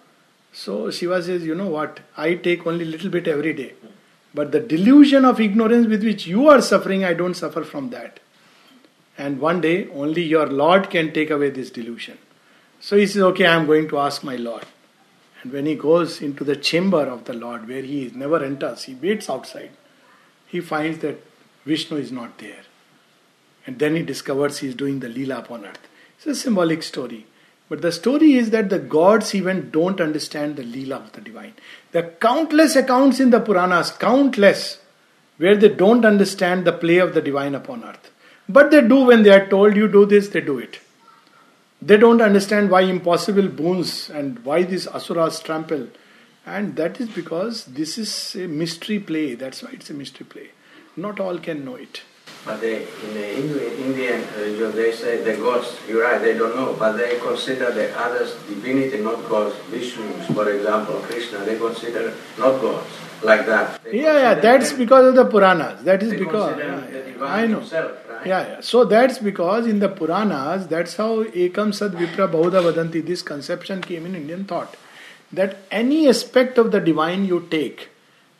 [0.54, 2.02] So Shiva says, you know what?
[2.16, 3.74] I take only little bit every day.
[4.36, 8.20] But the delusion of ignorance with which you are suffering, I don't suffer from that.
[9.18, 12.18] And one day, only your Lord can take away this delusion.
[12.82, 14.66] So he says, okay, I am going to ask my Lord.
[15.46, 18.96] And when he goes into the chamber of the Lord, where he never enters, he
[18.96, 19.70] waits outside.
[20.48, 21.24] He finds that
[21.66, 22.64] Vishnu is not there.
[23.68, 25.88] And then he discovers he is doing the Leela upon earth.
[26.18, 27.28] It's a symbolic story.
[27.70, 31.54] But the story is that the gods even don't understand the Leela of the divine.
[31.92, 34.80] There are countless accounts in the Puranas, countless,
[35.38, 38.10] where they don't understand the play of the divine upon earth.
[38.50, 40.80] But they do when they are told you do this, they do it.
[41.86, 45.88] They don't understand why impossible boons and why these asuras trample.
[46.44, 49.36] And that is because this is a mystery play.
[49.36, 50.50] That's why it's a mystery play.
[50.96, 52.02] Not all can know it.
[52.46, 53.14] But they, in
[53.54, 57.72] the Indian religion, they say the gods, you're right, they don't know, but they consider
[57.72, 59.56] the others divinity, not gods.
[59.72, 62.86] Vishnu, for example, Krishna, they consider not gods
[63.24, 63.84] like that.
[63.84, 65.84] They yeah, yeah, that's them, because of the Puranas.
[65.84, 66.60] That is because.
[66.60, 67.62] Yeah, I know.
[67.62, 68.28] Himself, right?
[68.28, 68.62] Yeah, yeah.
[68.62, 73.82] So that's because in the Puranas, that's how Ekam Sad Vipra Bahuda Vadanti, this conception
[73.82, 74.78] came in Indian thought.
[75.34, 77.90] That any aspect of the divine you take,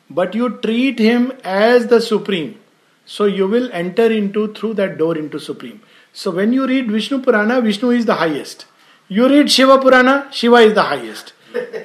[0.08, 2.60] but you treat him as the supreme
[3.06, 5.80] so you will enter into through that door into supreme.
[6.12, 8.66] So when you read vishnu purana vishnu is the highest.
[9.08, 11.32] You read shiva purana shiva is the highest.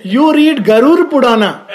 [0.04, 1.68] You read garur purana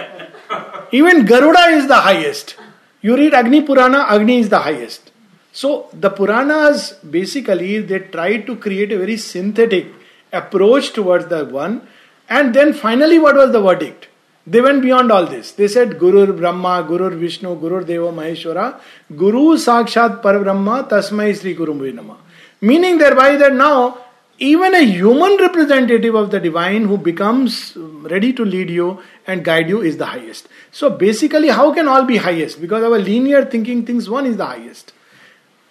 [0.92, 2.56] even garuda is the highest.
[3.00, 5.12] You read agni purana agni is the highest.
[5.52, 9.86] So the Puranas basically they try to create a very synthetic
[10.30, 11.88] approach towards the one,
[12.28, 14.08] and then finally, what was the verdict?
[14.46, 15.52] They went beyond all this.
[15.52, 18.80] They said Guru Brahma, Guru Vishnu, Guru Deva Maheshwara,
[19.14, 22.16] Guru Sakshat Parabrahma, Tasmai Sri Guru Nama.
[22.60, 23.98] Meaning thereby that now
[24.38, 29.68] even a human representative of the divine who becomes ready to lead you and guide
[29.68, 30.46] you is the highest.
[30.70, 32.60] So basically, how can all be highest?
[32.60, 34.92] Because our linear thinking thinks one is the highest.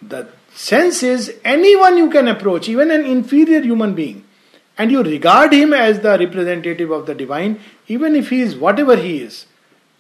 [0.02, 4.25] The sense is anyone you can approach, even an inferior human being,
[4.78, 8.96] and you regard him as the representative of the divine, even if he is whatever
[8.96, 9.46] he is,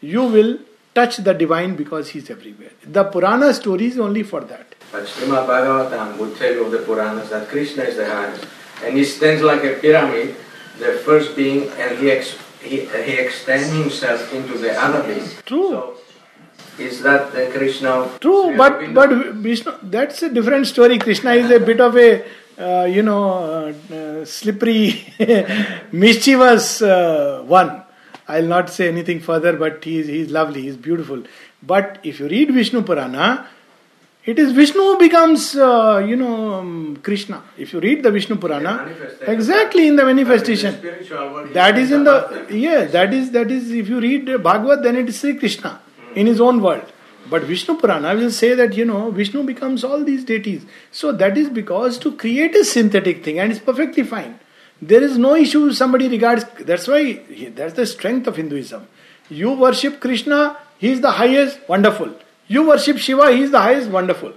[0.02, 0.60] you will
[0.94, 2.72] touch the divine because he is everywhere.
[2.86, 4.76] The Purana story is only for that.
[4.92, 8.46] But Srimad Bhagavatam would tell you of the Puranas that Krishna is the highest.
[8.84, 10.36] And he stands like a pyramid,
[10.80, 15.28] the first being, and he, ex- he, he extends himself into the other being.
[15.46, 15.70] True.
[15.70, 15.98] So,
[16.78, 18.94] is that the Krishna True, Sri but Aurobindo?
[18.94, 20.98] but Vishnu, that's a different story.
[21.00, 22.26] Krishna is a bit of a
[22.60, 25.14] uh, you know uh, uh, slippery,
[25.92, 27.84] mischievous uh, one.
[28.28, 31.24] I'll not say anything further, but he's he's lovely, he's beautiful.
[31.62, 33.48] But if you read Vishnu Purana,
[34.26, 37.44] it is Vishnu who becomes uh, you know um, Krishna.
[37.58, 39.34] If you read the Vishnu Purana, manifestation.
[39.34, 40.82] exactly in the But in the manifestation.
[41.12, 42.86] world, That is in above the yeah.
[42.86, 45.80] That is that is if you read Bhagavad, then it is Sri Krishna
[46.16, 46.92] in his own world.
[47.30, 50.66] But Vishnu Purana I will say that you know Vishnu becomes all these deities.
[50.92, 54.40] So that is because to create a synthetic thing, and it's perfectly fine.
[54.82, 55.72] There is no issue.
[55.72, 56.46] Somebody regards.
[56.60, 57.22] That's why
[57.56, 58.88] that's the strength of Hinduism.
[59.30, 61.60] You worship Krishna, he is the highest.
[61.68, 62.14] Wonderful.
[62.48, 63.90] You worship Shiva, he is the highest.
[63.90, 64.34] Wonderful.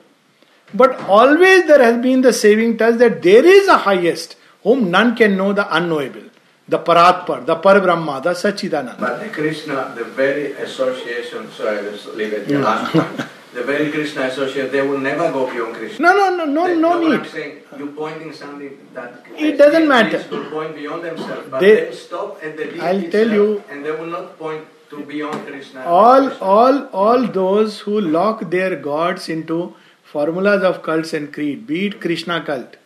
[0.72, 5.14] But always there has been the saving touch that there is a highest whom none
[5.16, 6.27] can know the unknowable.
[6.68, 8.98] The Paratpar, the Parabrahma, the Sachidananda.
[9.00, 13.28] But the Krishna, the very association, sorry, let's leave it the last one.
[13.54, 16.06] The very Krishna association, they will never go beyond Krishna.
[16.06, 17.30] No, no, no, no, They- no what I'm need.
[17.30, 20.22] saying, you pointing something that It doesn't matter.
[20.30, 23.90] will point beyond themselves, but They- they, stop at the I'll tell you- and they
[24.00, 25.82] will not point to beyond Krishna.
[25.86, 26.46] All, Krishna.
[26.46, 29.58] all, all those who lock their gods into
[30.12, 32.76] formulas of cults and creed, be it Krishna cult,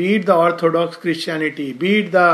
[0.00, 2.26] be it the Orthodox Christianity, be it the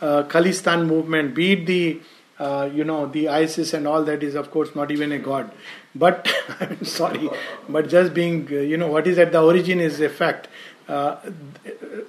[0.00, 2.00] uh, Khalistan movement, be it the
[2.38, 5.50] uh, you know the ISIS and all that is of course not even a god.
[5.94, 6.28] But
[6.60, 7.30] I'm sorry,
[7.68, 10.48] but just being uh, you know what is at the origin is a fact.
[10.88, 11.16] Uh,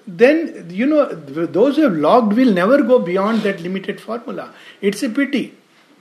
[0.08, 4.54] then you know those who have logged will never go beyond that limited formula.
[4.82, 5.56] It's a pity.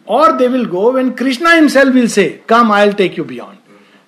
[0.08, 3.58] Or they will go when Krishna himself will say, Come, I'll take you beyond.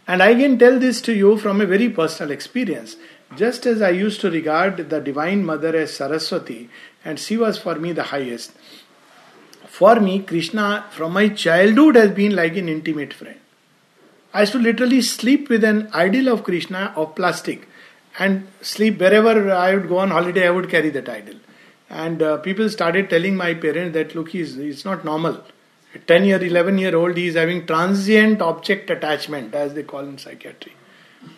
[0.09, 2.97] And I can tell this to you from a very personal experience.
[3.37, 6.69] Just as I used to regard the Divine Mother as Saraswati,
[7.05, 8.53] and she was for me the highest,
[9.67, 13.39] for me, Krishna from my childhood has been like an intimate friend.
[14.35, 17.69] I used to literally sleep with an idol of Krishna of plastic
[18.19, 21.37] and sleep wherever I would go on holiday, I would carry that idol.
[21.89, 25.43] And uh, people started telling my parents that look, he's, it's not normal.
[25.95, 30.01] A 10 year, 11 year old, he is having transient object attachment, as they call
[30.01, 30.73] in psychiatry.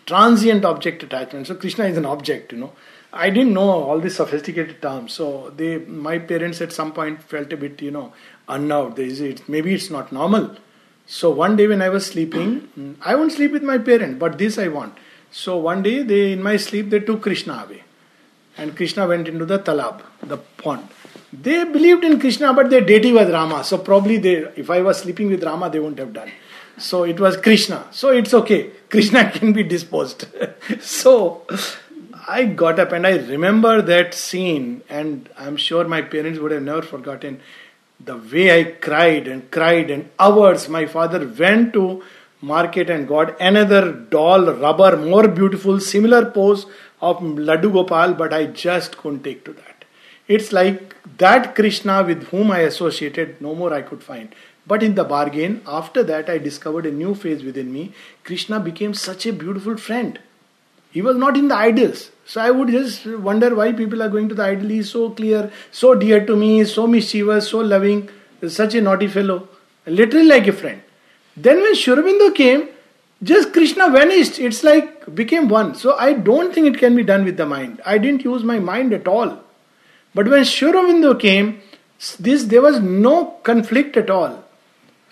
[0.05, 1.47] Transient object attachment.
[1.47, 2.73] So Krishna is an object, you know.
[3.11, 5.13] I didn't know all these sophisticated terms.
[5.13, 8.13] So they, my parents at some point felt a bit, you know,
[8.47, 8.95] unnerved.
[8.95, 10.55] They said, maybe it's not normal.
[11.05, 14.57] So one day when I was sleeping, I won't sleep with my parent, but this
[14.57, 14.97] I want.
[15.31, 17.83] So one day they, in my sleep, they took Krishna away,
[18.55, 20.87] and Krishna went into the talab, the pond.
[21.33, 23.63] They believed in Krishna, but their deity was Rama.
[23.63, 26.31] So probably they, if I was sleeping with Rama, they wouldn't have done.
[26.77, 27.87] So it was Krishna.
[27.91, 28.71] So it's okay.
[28.89, 30.25] Krishna can be disposed.
[30.81, 31.45] so
[32.27, 36.63] I got up and I remember that scene, and I'm sure my parents would have
[36.63, 37.41] never forgotten
[37.99, 42.03] the way I cried and cried, and hours my father went to
[42.41, 46.65] market and got another doll, rubber, more beautiful, similar pose
[47.01, 49.85] of Laddu Gopal, but I just couldn't take to that.
[50.27, 54.33] It's like that Krishna with whom I associated, no more I could find.
[54.65, 57.93] But in the bargain, after that, I discovered a new phase within me.
[58.23, 60.19] Krishna became such a beautiful friend.
[60.91, 62.11] He was not in the idols.
[62.25, 64.69] So I would just wonder why people are going to the idol.
[64.69, 68.09] He is so clear, so dear to me, so mischievous, so loving,
[68.47, 69.47] such a naughty fellow,
[69.85, 70.81] literally like a friend.
[71.35, 72.69] Then when Sri Aurobindo came,
[73.23, 74.39] just Krishna vanished.
[74.39, 75.75] It's like became one.
[75.75, 77.81] So I don't think it can be done with the mind.
[77.85, 79.39] I didn't use my mind at all.
[80.13, 81.61] But when Sri Aurobindo came,
[82.19, 84.42] this there was no conflict at all.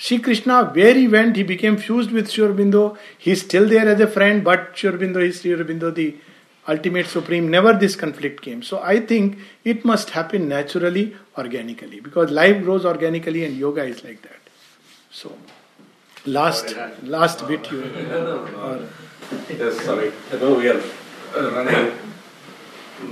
[0.03, 2.97] Sri Krishna, where he went, he became fused with Sri Aurobindo.
[3.19, 6.15] He's still there as a friend, but Sri Aurobindo is Sri Aurobindo, the
[6.67, 7.51] ultimate supreme.
[7.51, 8.63] Never this conflict came.
[8.63, 14.03] So I think it must happen naturally, organically, because life grows organically and yoga is
[14.03, 14.39] like that.
[15.11, 15.37] So.
[16.25, 17.81] Last, last bit you.
[18.63, 18.79] Or,
[19.49, 20.11] Yes, sorry.
[20.31, 20.81] I know we are
[21.35, 21.91] uh, running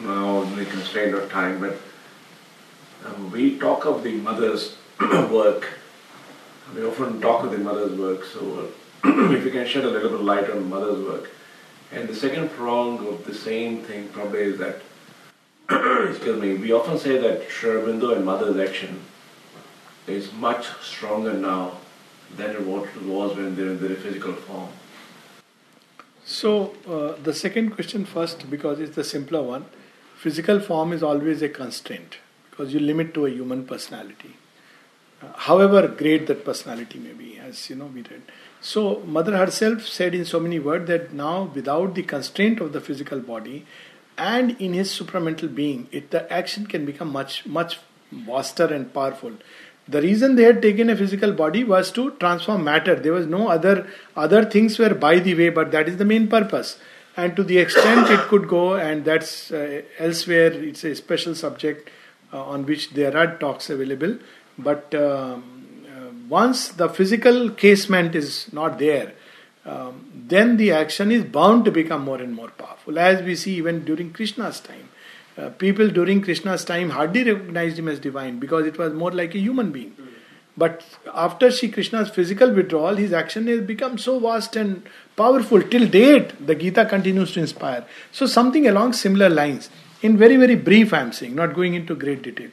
[0.06, 1.78] now only constrained of time, but
[3.06, 4.76] um, we talk of the mother's
[5.32, 5.79] work.
[6.76, 8.70] We often talk of the mother's work, so
[9.04, 11.32] uh, if you can shed a little bit of light on mother's work.
[11.92, 14.82] And the second prong of the same thing probably is that,
[16.10, 19.02] excuse me, we often say that Sri Aurobindo and mother's action
[20.06, 21.78] is much stronger now
[22.38, 24.70] than it was when they're in their physical form.
[26.26, 29.66] So, uh, the second question first, because it's the simpler one.
[30.16, 32.18] Physical form is always a constraint
[32.52, 34.36] because you limit to a human personality.
[35.36, 38.22] However great that personality may be, as you know, we read.
[38.62, 42.82] So, Mother herself said in so many words that now, without the constraint of the
[42.82, 43.66] physical body
[44.18, 47.80] and in his supramental being, it, the action can become much, much
[48.12, 49.34] vaster and powerful.
[49.88, 52.96] The reason they had taken a physical body was to transform matter.
[52.96, 56.28] There was no other other things were by the way, but that is the main
[56.28, 56.78] purpose.
[57.18, 61.90] And to the extent it could go, and that's uh, elsewhere, it's a special subject
[62.32, 64.18] uh, on which there are talks available.
[64.64, 69.14] But um, uh, once the physical casement is not there,
[69.66, 73.56] um, then the action is bound to become more and more powerful, as we see
[73.56, 74.90] even during Krishna's time.
[75.38, 79.36] Uh, people during Krishna's time hardly recognized him as divine because it was more like
[79.36, 79.96] a human being.
[80.58, 80.84] But
[81.14, 84.84] after Sri Krishna's physical withdrawal, his action has become so vast and
[85.16, 85.62] powerful.
[85.62, 87.86] Till date, the Gita continues to inspire.
[88.12, 89.70] So, something along similar lines.
[90.02, 92.50] In very, very brief, I am saying, not going into great detail.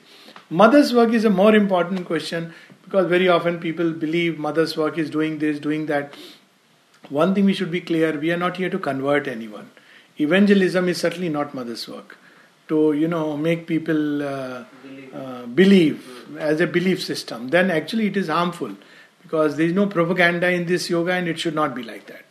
[0.49, 5.11] Mother's work is a more important question because very often people believe mother's work is
[5.11, 6.15] doing this, doing that.
[7.09, 9.73] One thing we should be clear we are not here to convert anyone.
[10.21, 12.17] Evangelism is certainly not mother's work.
[12.69, 14.65] To you know make people uh,
[15.13, 18.73] uh, believe as a belief system then actually it is harmful
[19.23, 22.25] because there is no propaganda in this yoga and it should not be like that.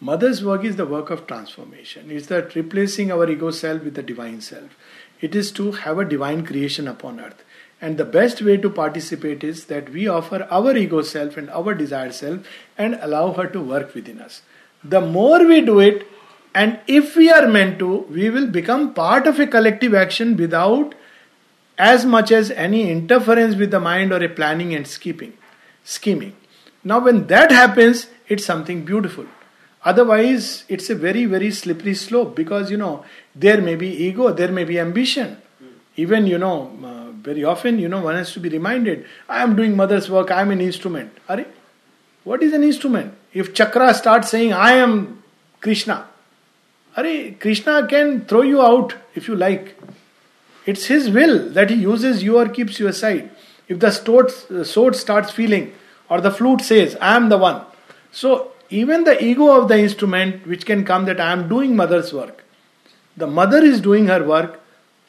[0.00, 2.12] Mother's work is the work of transformation.
[2.12, 4.76] It's that replacing our ego self with the divine self.
[5.20, 7.42] It is to have a divine creation upon earth
[7.80, 11.74] and the best way to participate is that we offer our ego self and our
[11.74, 12.46] desired self
[12.78, 14.42] and allow her to work within us
[14.82, 16.06] the more we do it
[16.56, 20.94] and if we are meant to, we will become part of a collective action without
[21.76, 26.34] as much as any interference with the mind or a planning and scheming.
[26.82, 29.26] Now, when that happens, it's something beautiful.
[29.84, 33.04] Otherwise, it's a very, very slippery slope because you know
[33.34, 35.36] there may be ego, there may be ambition.
[35.96, 36.95] Even you know, uh,
[37.26, 40.40] very often you know one has to be reminded, I am doing mother's work, I
[40.40, 41.12] am an instrument.
[41.28, 41.44] Are
[42.22, 43.14] what is an instrument?
[43.32, 45.22] If Chakra starts saying, I am
[45.60, 46.06] Krishna,
[46.96, 47.04] Are
[47.40, 49.78] Krishna can throw you out if you like.
[50.66, 53.30] It's his will that he uses you or keeps you aside.
[53.68, 55.72] If the uh, sword starts feeling,
[56.08, 57.62] or the flute says, I am the one.
[58.12, 62.12] So, even the ego of the instrument, which can come that I am doing mother's
[62.12, 62.44] work,
[63.16, 64.60] the mother is doing her work.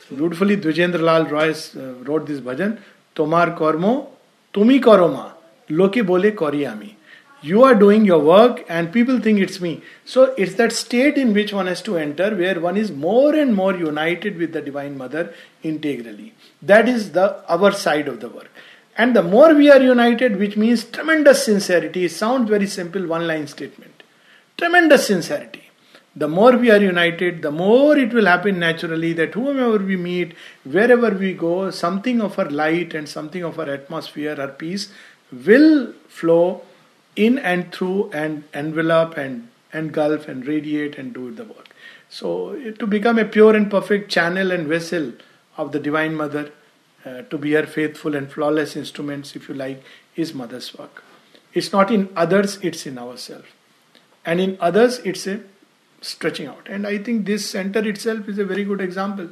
[0.09, 2.79] Beautifully, Dvijendra Lal Roy uh, wrote this bhajan
[3.13, 4.07] Tomar kormo,
[4.53, 5.33] tumi koroma,
[5.69, 6.97] loke bole koriyami
[7.41, 9.81] you are doing your work and people think it's me.
[10.05, 13.53] So it's that state in which one has to enter where one is more and
[13.53, 16.33] more united with the Divine Mother integrally.
[16.61, 18.49] That is the our side of the work.
[18.97, 23.27] And the more we are united, which means tremendous sincerity, it sounds very simple, one
[23.27, 24.01] line statement.
[24.57, 25.66] Tremendous sincerity.
[26.17, 30.33] The more we are united, the more it will happen naturally that whomever we meet,
[30.63, 34.91] wherever we go, something of our light and something of our atmosphere, our peace
[35.31, 36.63] will flow
[37.15, 41.69] in and through and envelop and engulf and radiate and do the work.
[42.09, 45.13] So, to become a pure and perfect channel and vessel
[45.55, 46.51] of the Divine Mother,
[47.05, 49.83] uh, to be her faithful and flawless instruments, if you like,
[50.15, 51.03] is Mother's work.
[51.53, 53.47] It's not in others, it's in ourselves.
[54.25, 55.41] And in others, it's a
[56.01, 56.67] stretching out.
[56.69, 59.29] And I think this center itself is a very good example.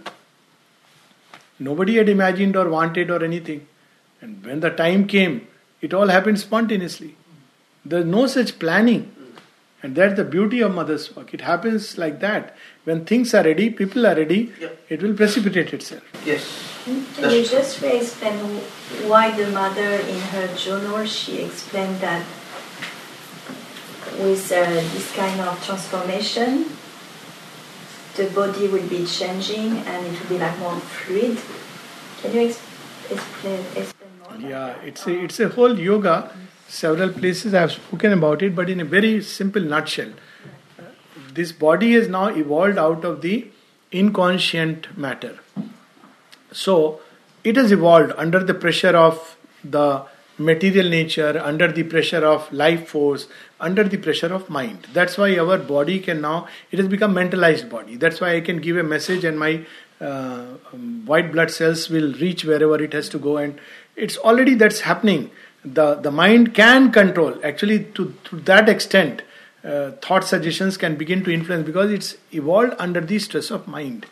[1.59, 3.67] Nobody had imagined or wanted or anything.
[4.21, 5.47] And when the time came,
[5.81, 7.15] it all happened spontaneously.
[7.85, 9.11] There's no such planning.
[9.83, 11.33] And that's the beauty of mother's work.
[11.33, 12.55] It happens like that.
[12.85, 14.51] When things are ready, people are ready,
[14.89, 16.01] it will precipitate itself.
[16.25, 16.43] Yes.
[16.85, 18.35] Can you just explain
[19.07, 22.25] why the mother in her journal she explained that
[24.19, 26.65] with uh, this kind of transformation,
[28.15, 31.37] the body will be changing and it will be like more fluid.
[32.21, 32.41] Can you
[33.09, 34.49] explain, explain more?
[34.49, 36.31] Yeah, it's a, it's a whole yoga
[36.67, 40.11] several places I have spoken about it, but in a very simple nutshell.
[41.33, 43.47] This body has now evolved out of the
[43.91, 45.39] inconscient matter.
[46.51, 47.01] So,
[47.43, 50.05] it has evolved under the pressure of the
[50.37, 53.27] material nature, under the pressure of life force,
[53.59, 54.87] under the pressure of mind.
[54.93, 57.95] That's why our body can now, it has become mentalized body.
[57.95, 59.65] That's why I can give a message and my
[60.01, 63.59] uh, um, white blood cells will reach wherever it has to go and
[63.95, 65.31] it's already that's happening.
[65.63, 69.21] The, the mind can control, actually to, to that extent,
[69.63, 74.05] uh, thought suggestions can begin to influence because it's evolved under the stress of mind.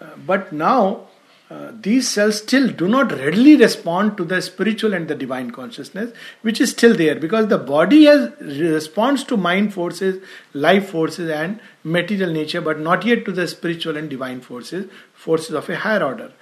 [0.00, 1.08] Uh, but now,
[1.48, 6.12] uh, these cells still do not readily respond to the spiritual and the divine consciousness,
[6.42, 10.20] which is still there because the body has responds to mind forces,
[10.54, 15.54] life forces, and material nature, but not yet to the spiritual and divine forces, forces
[15.54, 16.32] of a higher order.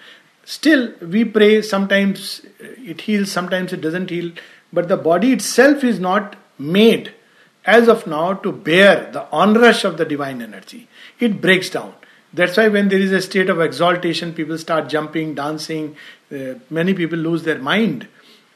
[0.46, 1.60] Still, we pray.
[1.60, 4.32] Sometimes it heals, sometimes it doesn't heal,
[4.72, 7.12] but the body itself is not made
[7.66, 10.88] as of now to bear the onrush of the divine energy.
[11.20, 11.94] It breaks down
[12.34, 15.96] that's why when there is a state of exaltation, people start jumping, dancing.
[16.32, 18.08] Uh, many people lose their mind,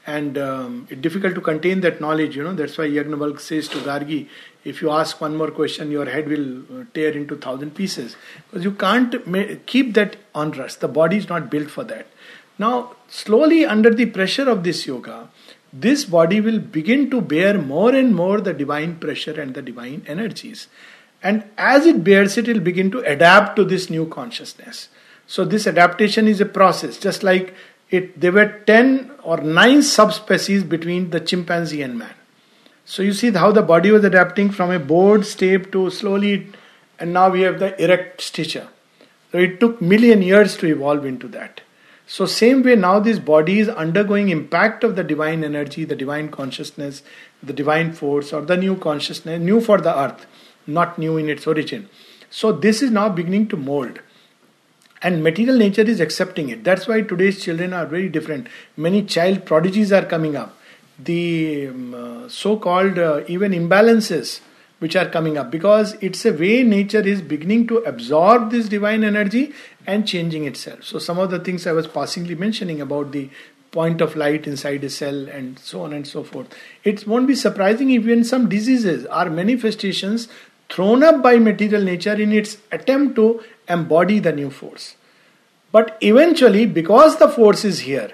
[0.06, 2.36] and um, it's difficult to contain that knowledge.
[2.36, 4.28] You know that's why Yajnavalkya says to Gargi,
[4.64, 8.16] if you ask one more question, your head will uh, tear into thousand pieces
[8.50, 10.80] because you can't ma- keep that on rest.
[10.80, 12.08] The body is not built for that.
[12.58, 15.28] Now, slowly under the pressure of this yoga,
[15.72, 20.02] this body will begin to bear more and more the divine pressure and the divine
[20.08, 20.66] energies.
[21.22, 24.88] And as it bears it, it will begin to adapt to this new consciousness.
[25.26, 27.54] So this adaptation is a process, just like
[27.90, 32.14] it there were 10 or 9 subspecies between the chimpanzee and man.
[32.84, 36.50] So you see how the body was adapting from a bored state to slowly
[36.98, 38.68] and now we have the erect stature.
[39.30, 41.60] So it took million years to evolve into that.
[42.06, 46.30] So same way now this body is undergoing impact of the divine energy, the divine
[46.30, 47.02] consciousness,
[47.42, 50.26] the divine force or the new consciousness, new for the earth
[50.68, 51.88] not new in its origin.
[52.30, 54.00] So this is now beginning to mold.
[55.00, 56.64] And material nature is accepting it.
[56.64, 58.48] That's why today's children are very different.
[58.76, 60.56] Many child prodigies are coming up.
[60.98, 64.40] The um, uh, so called uh, even imbalances
[64.80, 69.04] which are coming up because it's a way nature is beginning to absorb this divine
[69.04, 69.52] energy
[69.86, 70.84] and changing itself.
[70.84, 73.30] So, some of the things I was passingly mentioning about the
[73.70, 76.48] point of light inside a cell and so on and so forth.
[76.84, 80.28] It won't be surprising if even some diseases are manifestations
[80.70, 84.96] thrown up by material nature in its attempt to embody the new force.
[85.72, 88.12] But eventually, because the force is here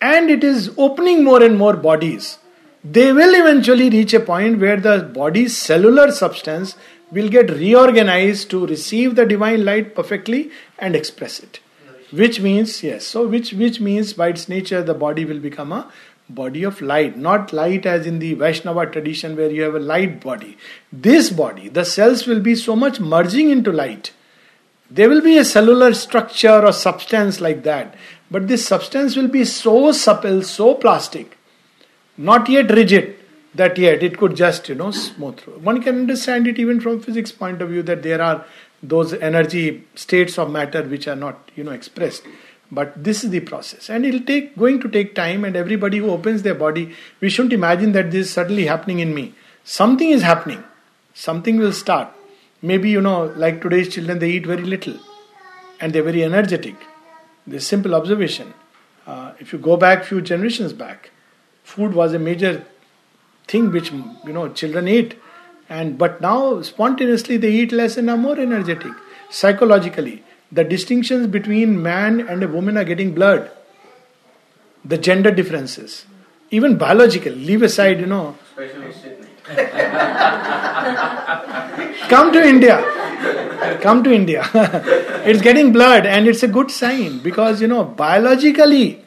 [0.00, 2.38] and it is opening more and more bodies,
[2.84, 6.76] they will eventually reach a point where the body's cellular substance
[7.10, 11.60] will get reorganized to receive the divine light perfectly and express it.
[12.12, 15.90] Which means, yes, so which, which means by its nature the body will become a
[16.28, 20.20] body of light, not light as in the Vaishnava tradition where you have a light
[20.20, 20.56] body.
[20.92, 24.12] This body, the cells will be so much merging into light.
[24.90, 27.94] There will be a cellular structure or substance like that,
[28.30, 31.36] but this substance will be so supple, so plastic,
[32.16, 33.16] not yet rigid,
[33.54, 35.58] that yet it could just, you know, smooth through.
[35.58, 38.44] One can understand it even from physics point of view that there are
[38.82, 42.22] those energy states of matter which are not, you know, expressed
[42.70, 43.88] but this is the process.
[43.88, 47.52] And it'll take going to take time and everybody who opens their body we shouldn't
[47.52, 49.34] imagine that this is suddenly happening in me.
[49.64, 50.62] Something is happening.
[51.14, 52.08] Something will start.
[52.62, 54.98] Maybe you know like today's children they eat very little
[55.80, 56.74] and they're very energetic.
[57.46, 58.54] This simple observation.
[59.06, 61.10] Uh, if you go back few generations back
[61.62, 62.64] food was a major
[63.46, 65.16] thing which you know children ate.
[65.68, 68.92] And but now spontaneously they eat less and are more energetic
[69.30, 70.22] psychologically
[70.52, 73.50] the distinctions between man and a woman are getting blurred.
[74.84, 76.06] The gender differences,
[76.50, 78.36] even biological, leave aside, you know.
[82.08, 82.78] Come to India.
[83.80, 84.48] Come to India.
[85.24, 89.04] it's getting blurred and it's a good sign because, you know, biologically,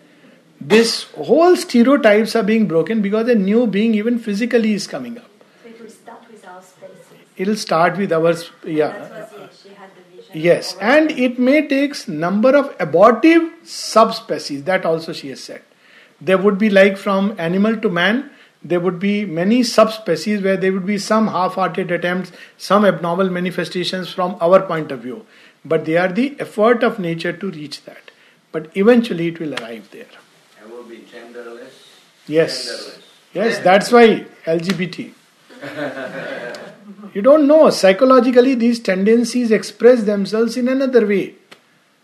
[0.60, 5.30] this whole stereotypes are being broken because a new being, even physically, is coming up.
[5.64, 7.08] So it will start with our spaces.
[7.38, 8.36] It'll start with our,
[8.66, 9.30] yeah.
[10.34, 14.64] Yes, and it may take number of abortive subspecies.
[14.64, 15.64] That also she has said.
[16.22, 18.30] There would be like from animal to man.
[18.62, 24.12] There would be many subspecies where there would be some half-hearted attempts, some abnormal manifestations
[24.12, 25.26] from our point of view.
[25.64, 28.12] But they are the effort of nature to reach that.
[28.52, 30.08] But eventually it will arrive there.
[30.62, 31.72] And will be genderless.
[32.28, 32.68] Yes.
[32.68, 33.02] Genderless.
[33.34, 35.14] Yes, that's why LGBT.
[37.14, 37.70] You don't know.
[37.70, 41.36] Psychologically, these tendencies express themselves in another way.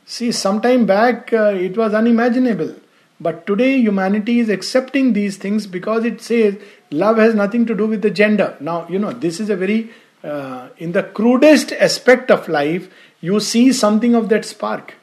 [0.05, 2.75] See, some time back uh, it was unimaginable.
[3.19, 6.57] But today, humanity is accepting these things because it says
[6.91, 8.57] love has nothing to do with the gender.
[8.59, 9.89] Now, you know, this is a very,
[10.23, 12.89] uh, in the crudest aspect of life,
[13.21, 14.95] you see something of that spark.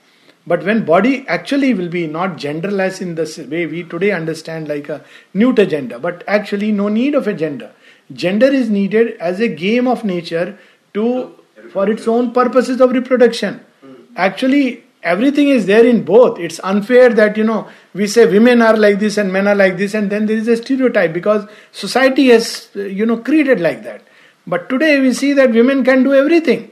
[0.47, 4.89] But when body actually will be not genderless in the way we today understand, like
[4.89, 7.73] a neuter gender, but actually no need of a gender.
[8.15, 10.59] Gender is needed as a game of nature
[10.95, 11.35] to
[11.73, 13.61] for its own purposes of reproduction.
[13.81, 13.95] Hmm.
[14.17, 16.39] Actually, everything is there in both.
[16.39, 19.77] It's unfair that you know we say women are like this and men are like
[19.77, 24.03] this, and then there is a stereotype because society has you know created like that.
[24.47, 26.71] But today we see that women can do everything,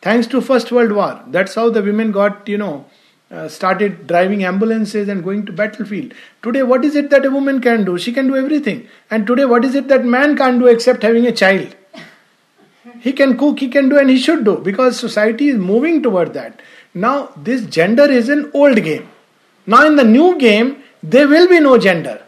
[0.00, 1.22] thanks to First World War.
[1.28, 2.84] That's how the women got you know
[3.32, 6.12] uh, started driving ambulances and going to battlefield.
[6.42, 7.98] Today, what is it that a woman can do?
[7.98, 8.86] She can do everything.
[9.10, 11.74] And today, what is it that man can't do except having a child?
[13.00, 16.34] He can cook, he can do, and he should do because society is moving toward
[16.34, 16.60] that.
[16.94, 19.08] Now, this gender is an old game.
[19.66, 22.22] Now, in the new game, there will be no gender.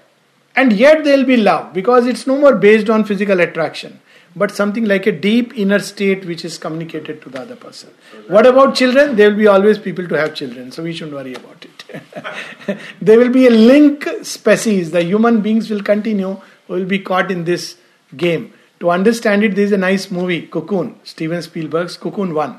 [0.57, 4.01] And yet, there will be love because it's no more based on physical attraction
[4.37, 7.91] but something like a deep inner state which is communicated to the other person.
[8.27, 9.15] What about children?
[9.15, 12.79] There will be always people to have children, so we shouldn't worry about it.
[13.01, 17.45] there will be a link species, the human beings will continue, will be caught in
[17.45, 17.77] this
[18.17, 18.53] game.
[18.81, 22.59] To understand it, there is a nice movie, Cocoon, Steven Spielberg's Cocoon 1.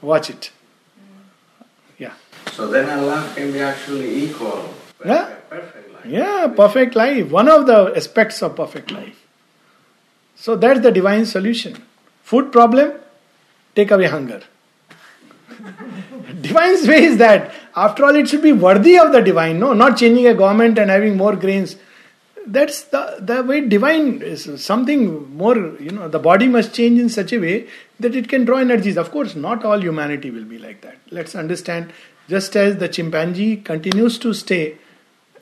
[0.00, 0.50] Watch it.
[1.98, 2.14] Yeah.
[2.52, 4.72] So then Allah can be actually equal.
[5.04, 5.34] Yeah.
[5.50, 6.06] Perfect life.
[6.06, 7.30] Yeah, perfect life.
[7.30, 9.27] One of the aspects of perfect life.
[10.38, 11.82] So that's the divine solution.
[12.22, 12.92] Food problem,
[13.74, 14.42] take away hunger.
[16.40, 19.98] Divine's way is that, after all, it should be worthy of the divine, no, not
[19.98, 21.74] changing a government and having more grains.
[22.46, 27.08] That's the, the way divine is something more, you know, the body must change in
[27.08, 27.66] such a way
[27.98, 28.96] that it can draw energies.
[28.96, 30.98] Of course, not all humanity will be like that.
[31.10, 31.92] Let's understand,
[32.28, 34.78] just as the chimpanzee continues to stay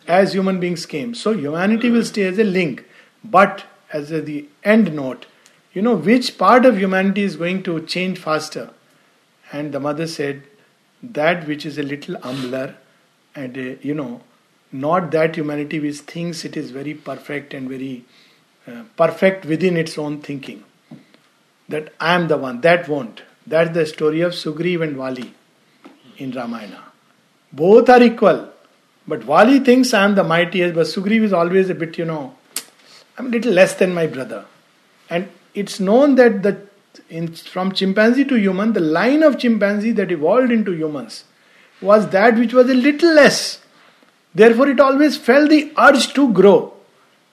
[0.08, 2.84] as human beings came, so humanity will stay as a link.
[3.22, 5.26] But as a, the end note,
[5.72, 8.70] you know, which part of humanity is going to change faster?
[9.52, 10.42] And the mother said,
[11.02, 12.76] that which is a little humbler
[13.34, 14.22] and, uh, you know,
[14.72, 18.04] not that humanity which thinks it is very perfect and very
[18.66, 20.64] uh, perfect within its own thinking.
[21.68, 23.22] That I am the one, that won't.
[23.46, 25.32] That's the story of Sugriv and Vali
[26.16, 26.82] in Ramayana.
[27.52, 28.48] Both are equal,
[29.06, 32.35] but Vali thinks I am the mightiest, but Sugriv is always a bit, you know,
[33.18, 34.44] I'm a little less than my brother.
[35.08, 36.66] And it's known that the
[37.08, 41.24] in, from chimpanzee to human, the line of chimpanzee that evolved into humans
[41.80, 43.60] was that which was a little less.
[44.34, 46.72] Therefore, it always felt the urge to grow.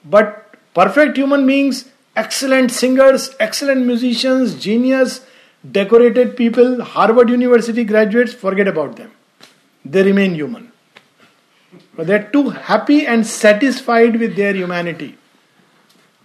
[0.05, 5.25] But perfect human beings, excellent singers, excellent musicians, genius,
[5.69, 9.11] decorated people, Harvard University graduates, forget about them.
[9.85, 10.71] They remain human.
[11.95, 15.17] But they're too happy and satisfied with their humanity.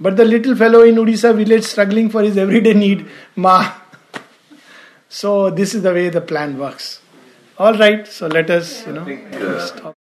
[0.00, 3.72] But the little fellow in Odisha village struggling for his everyday need, ma.
[5.08, 7.00] So this is the way the plan works.
[7.58, 9.97] All right, so let us, you know, stop.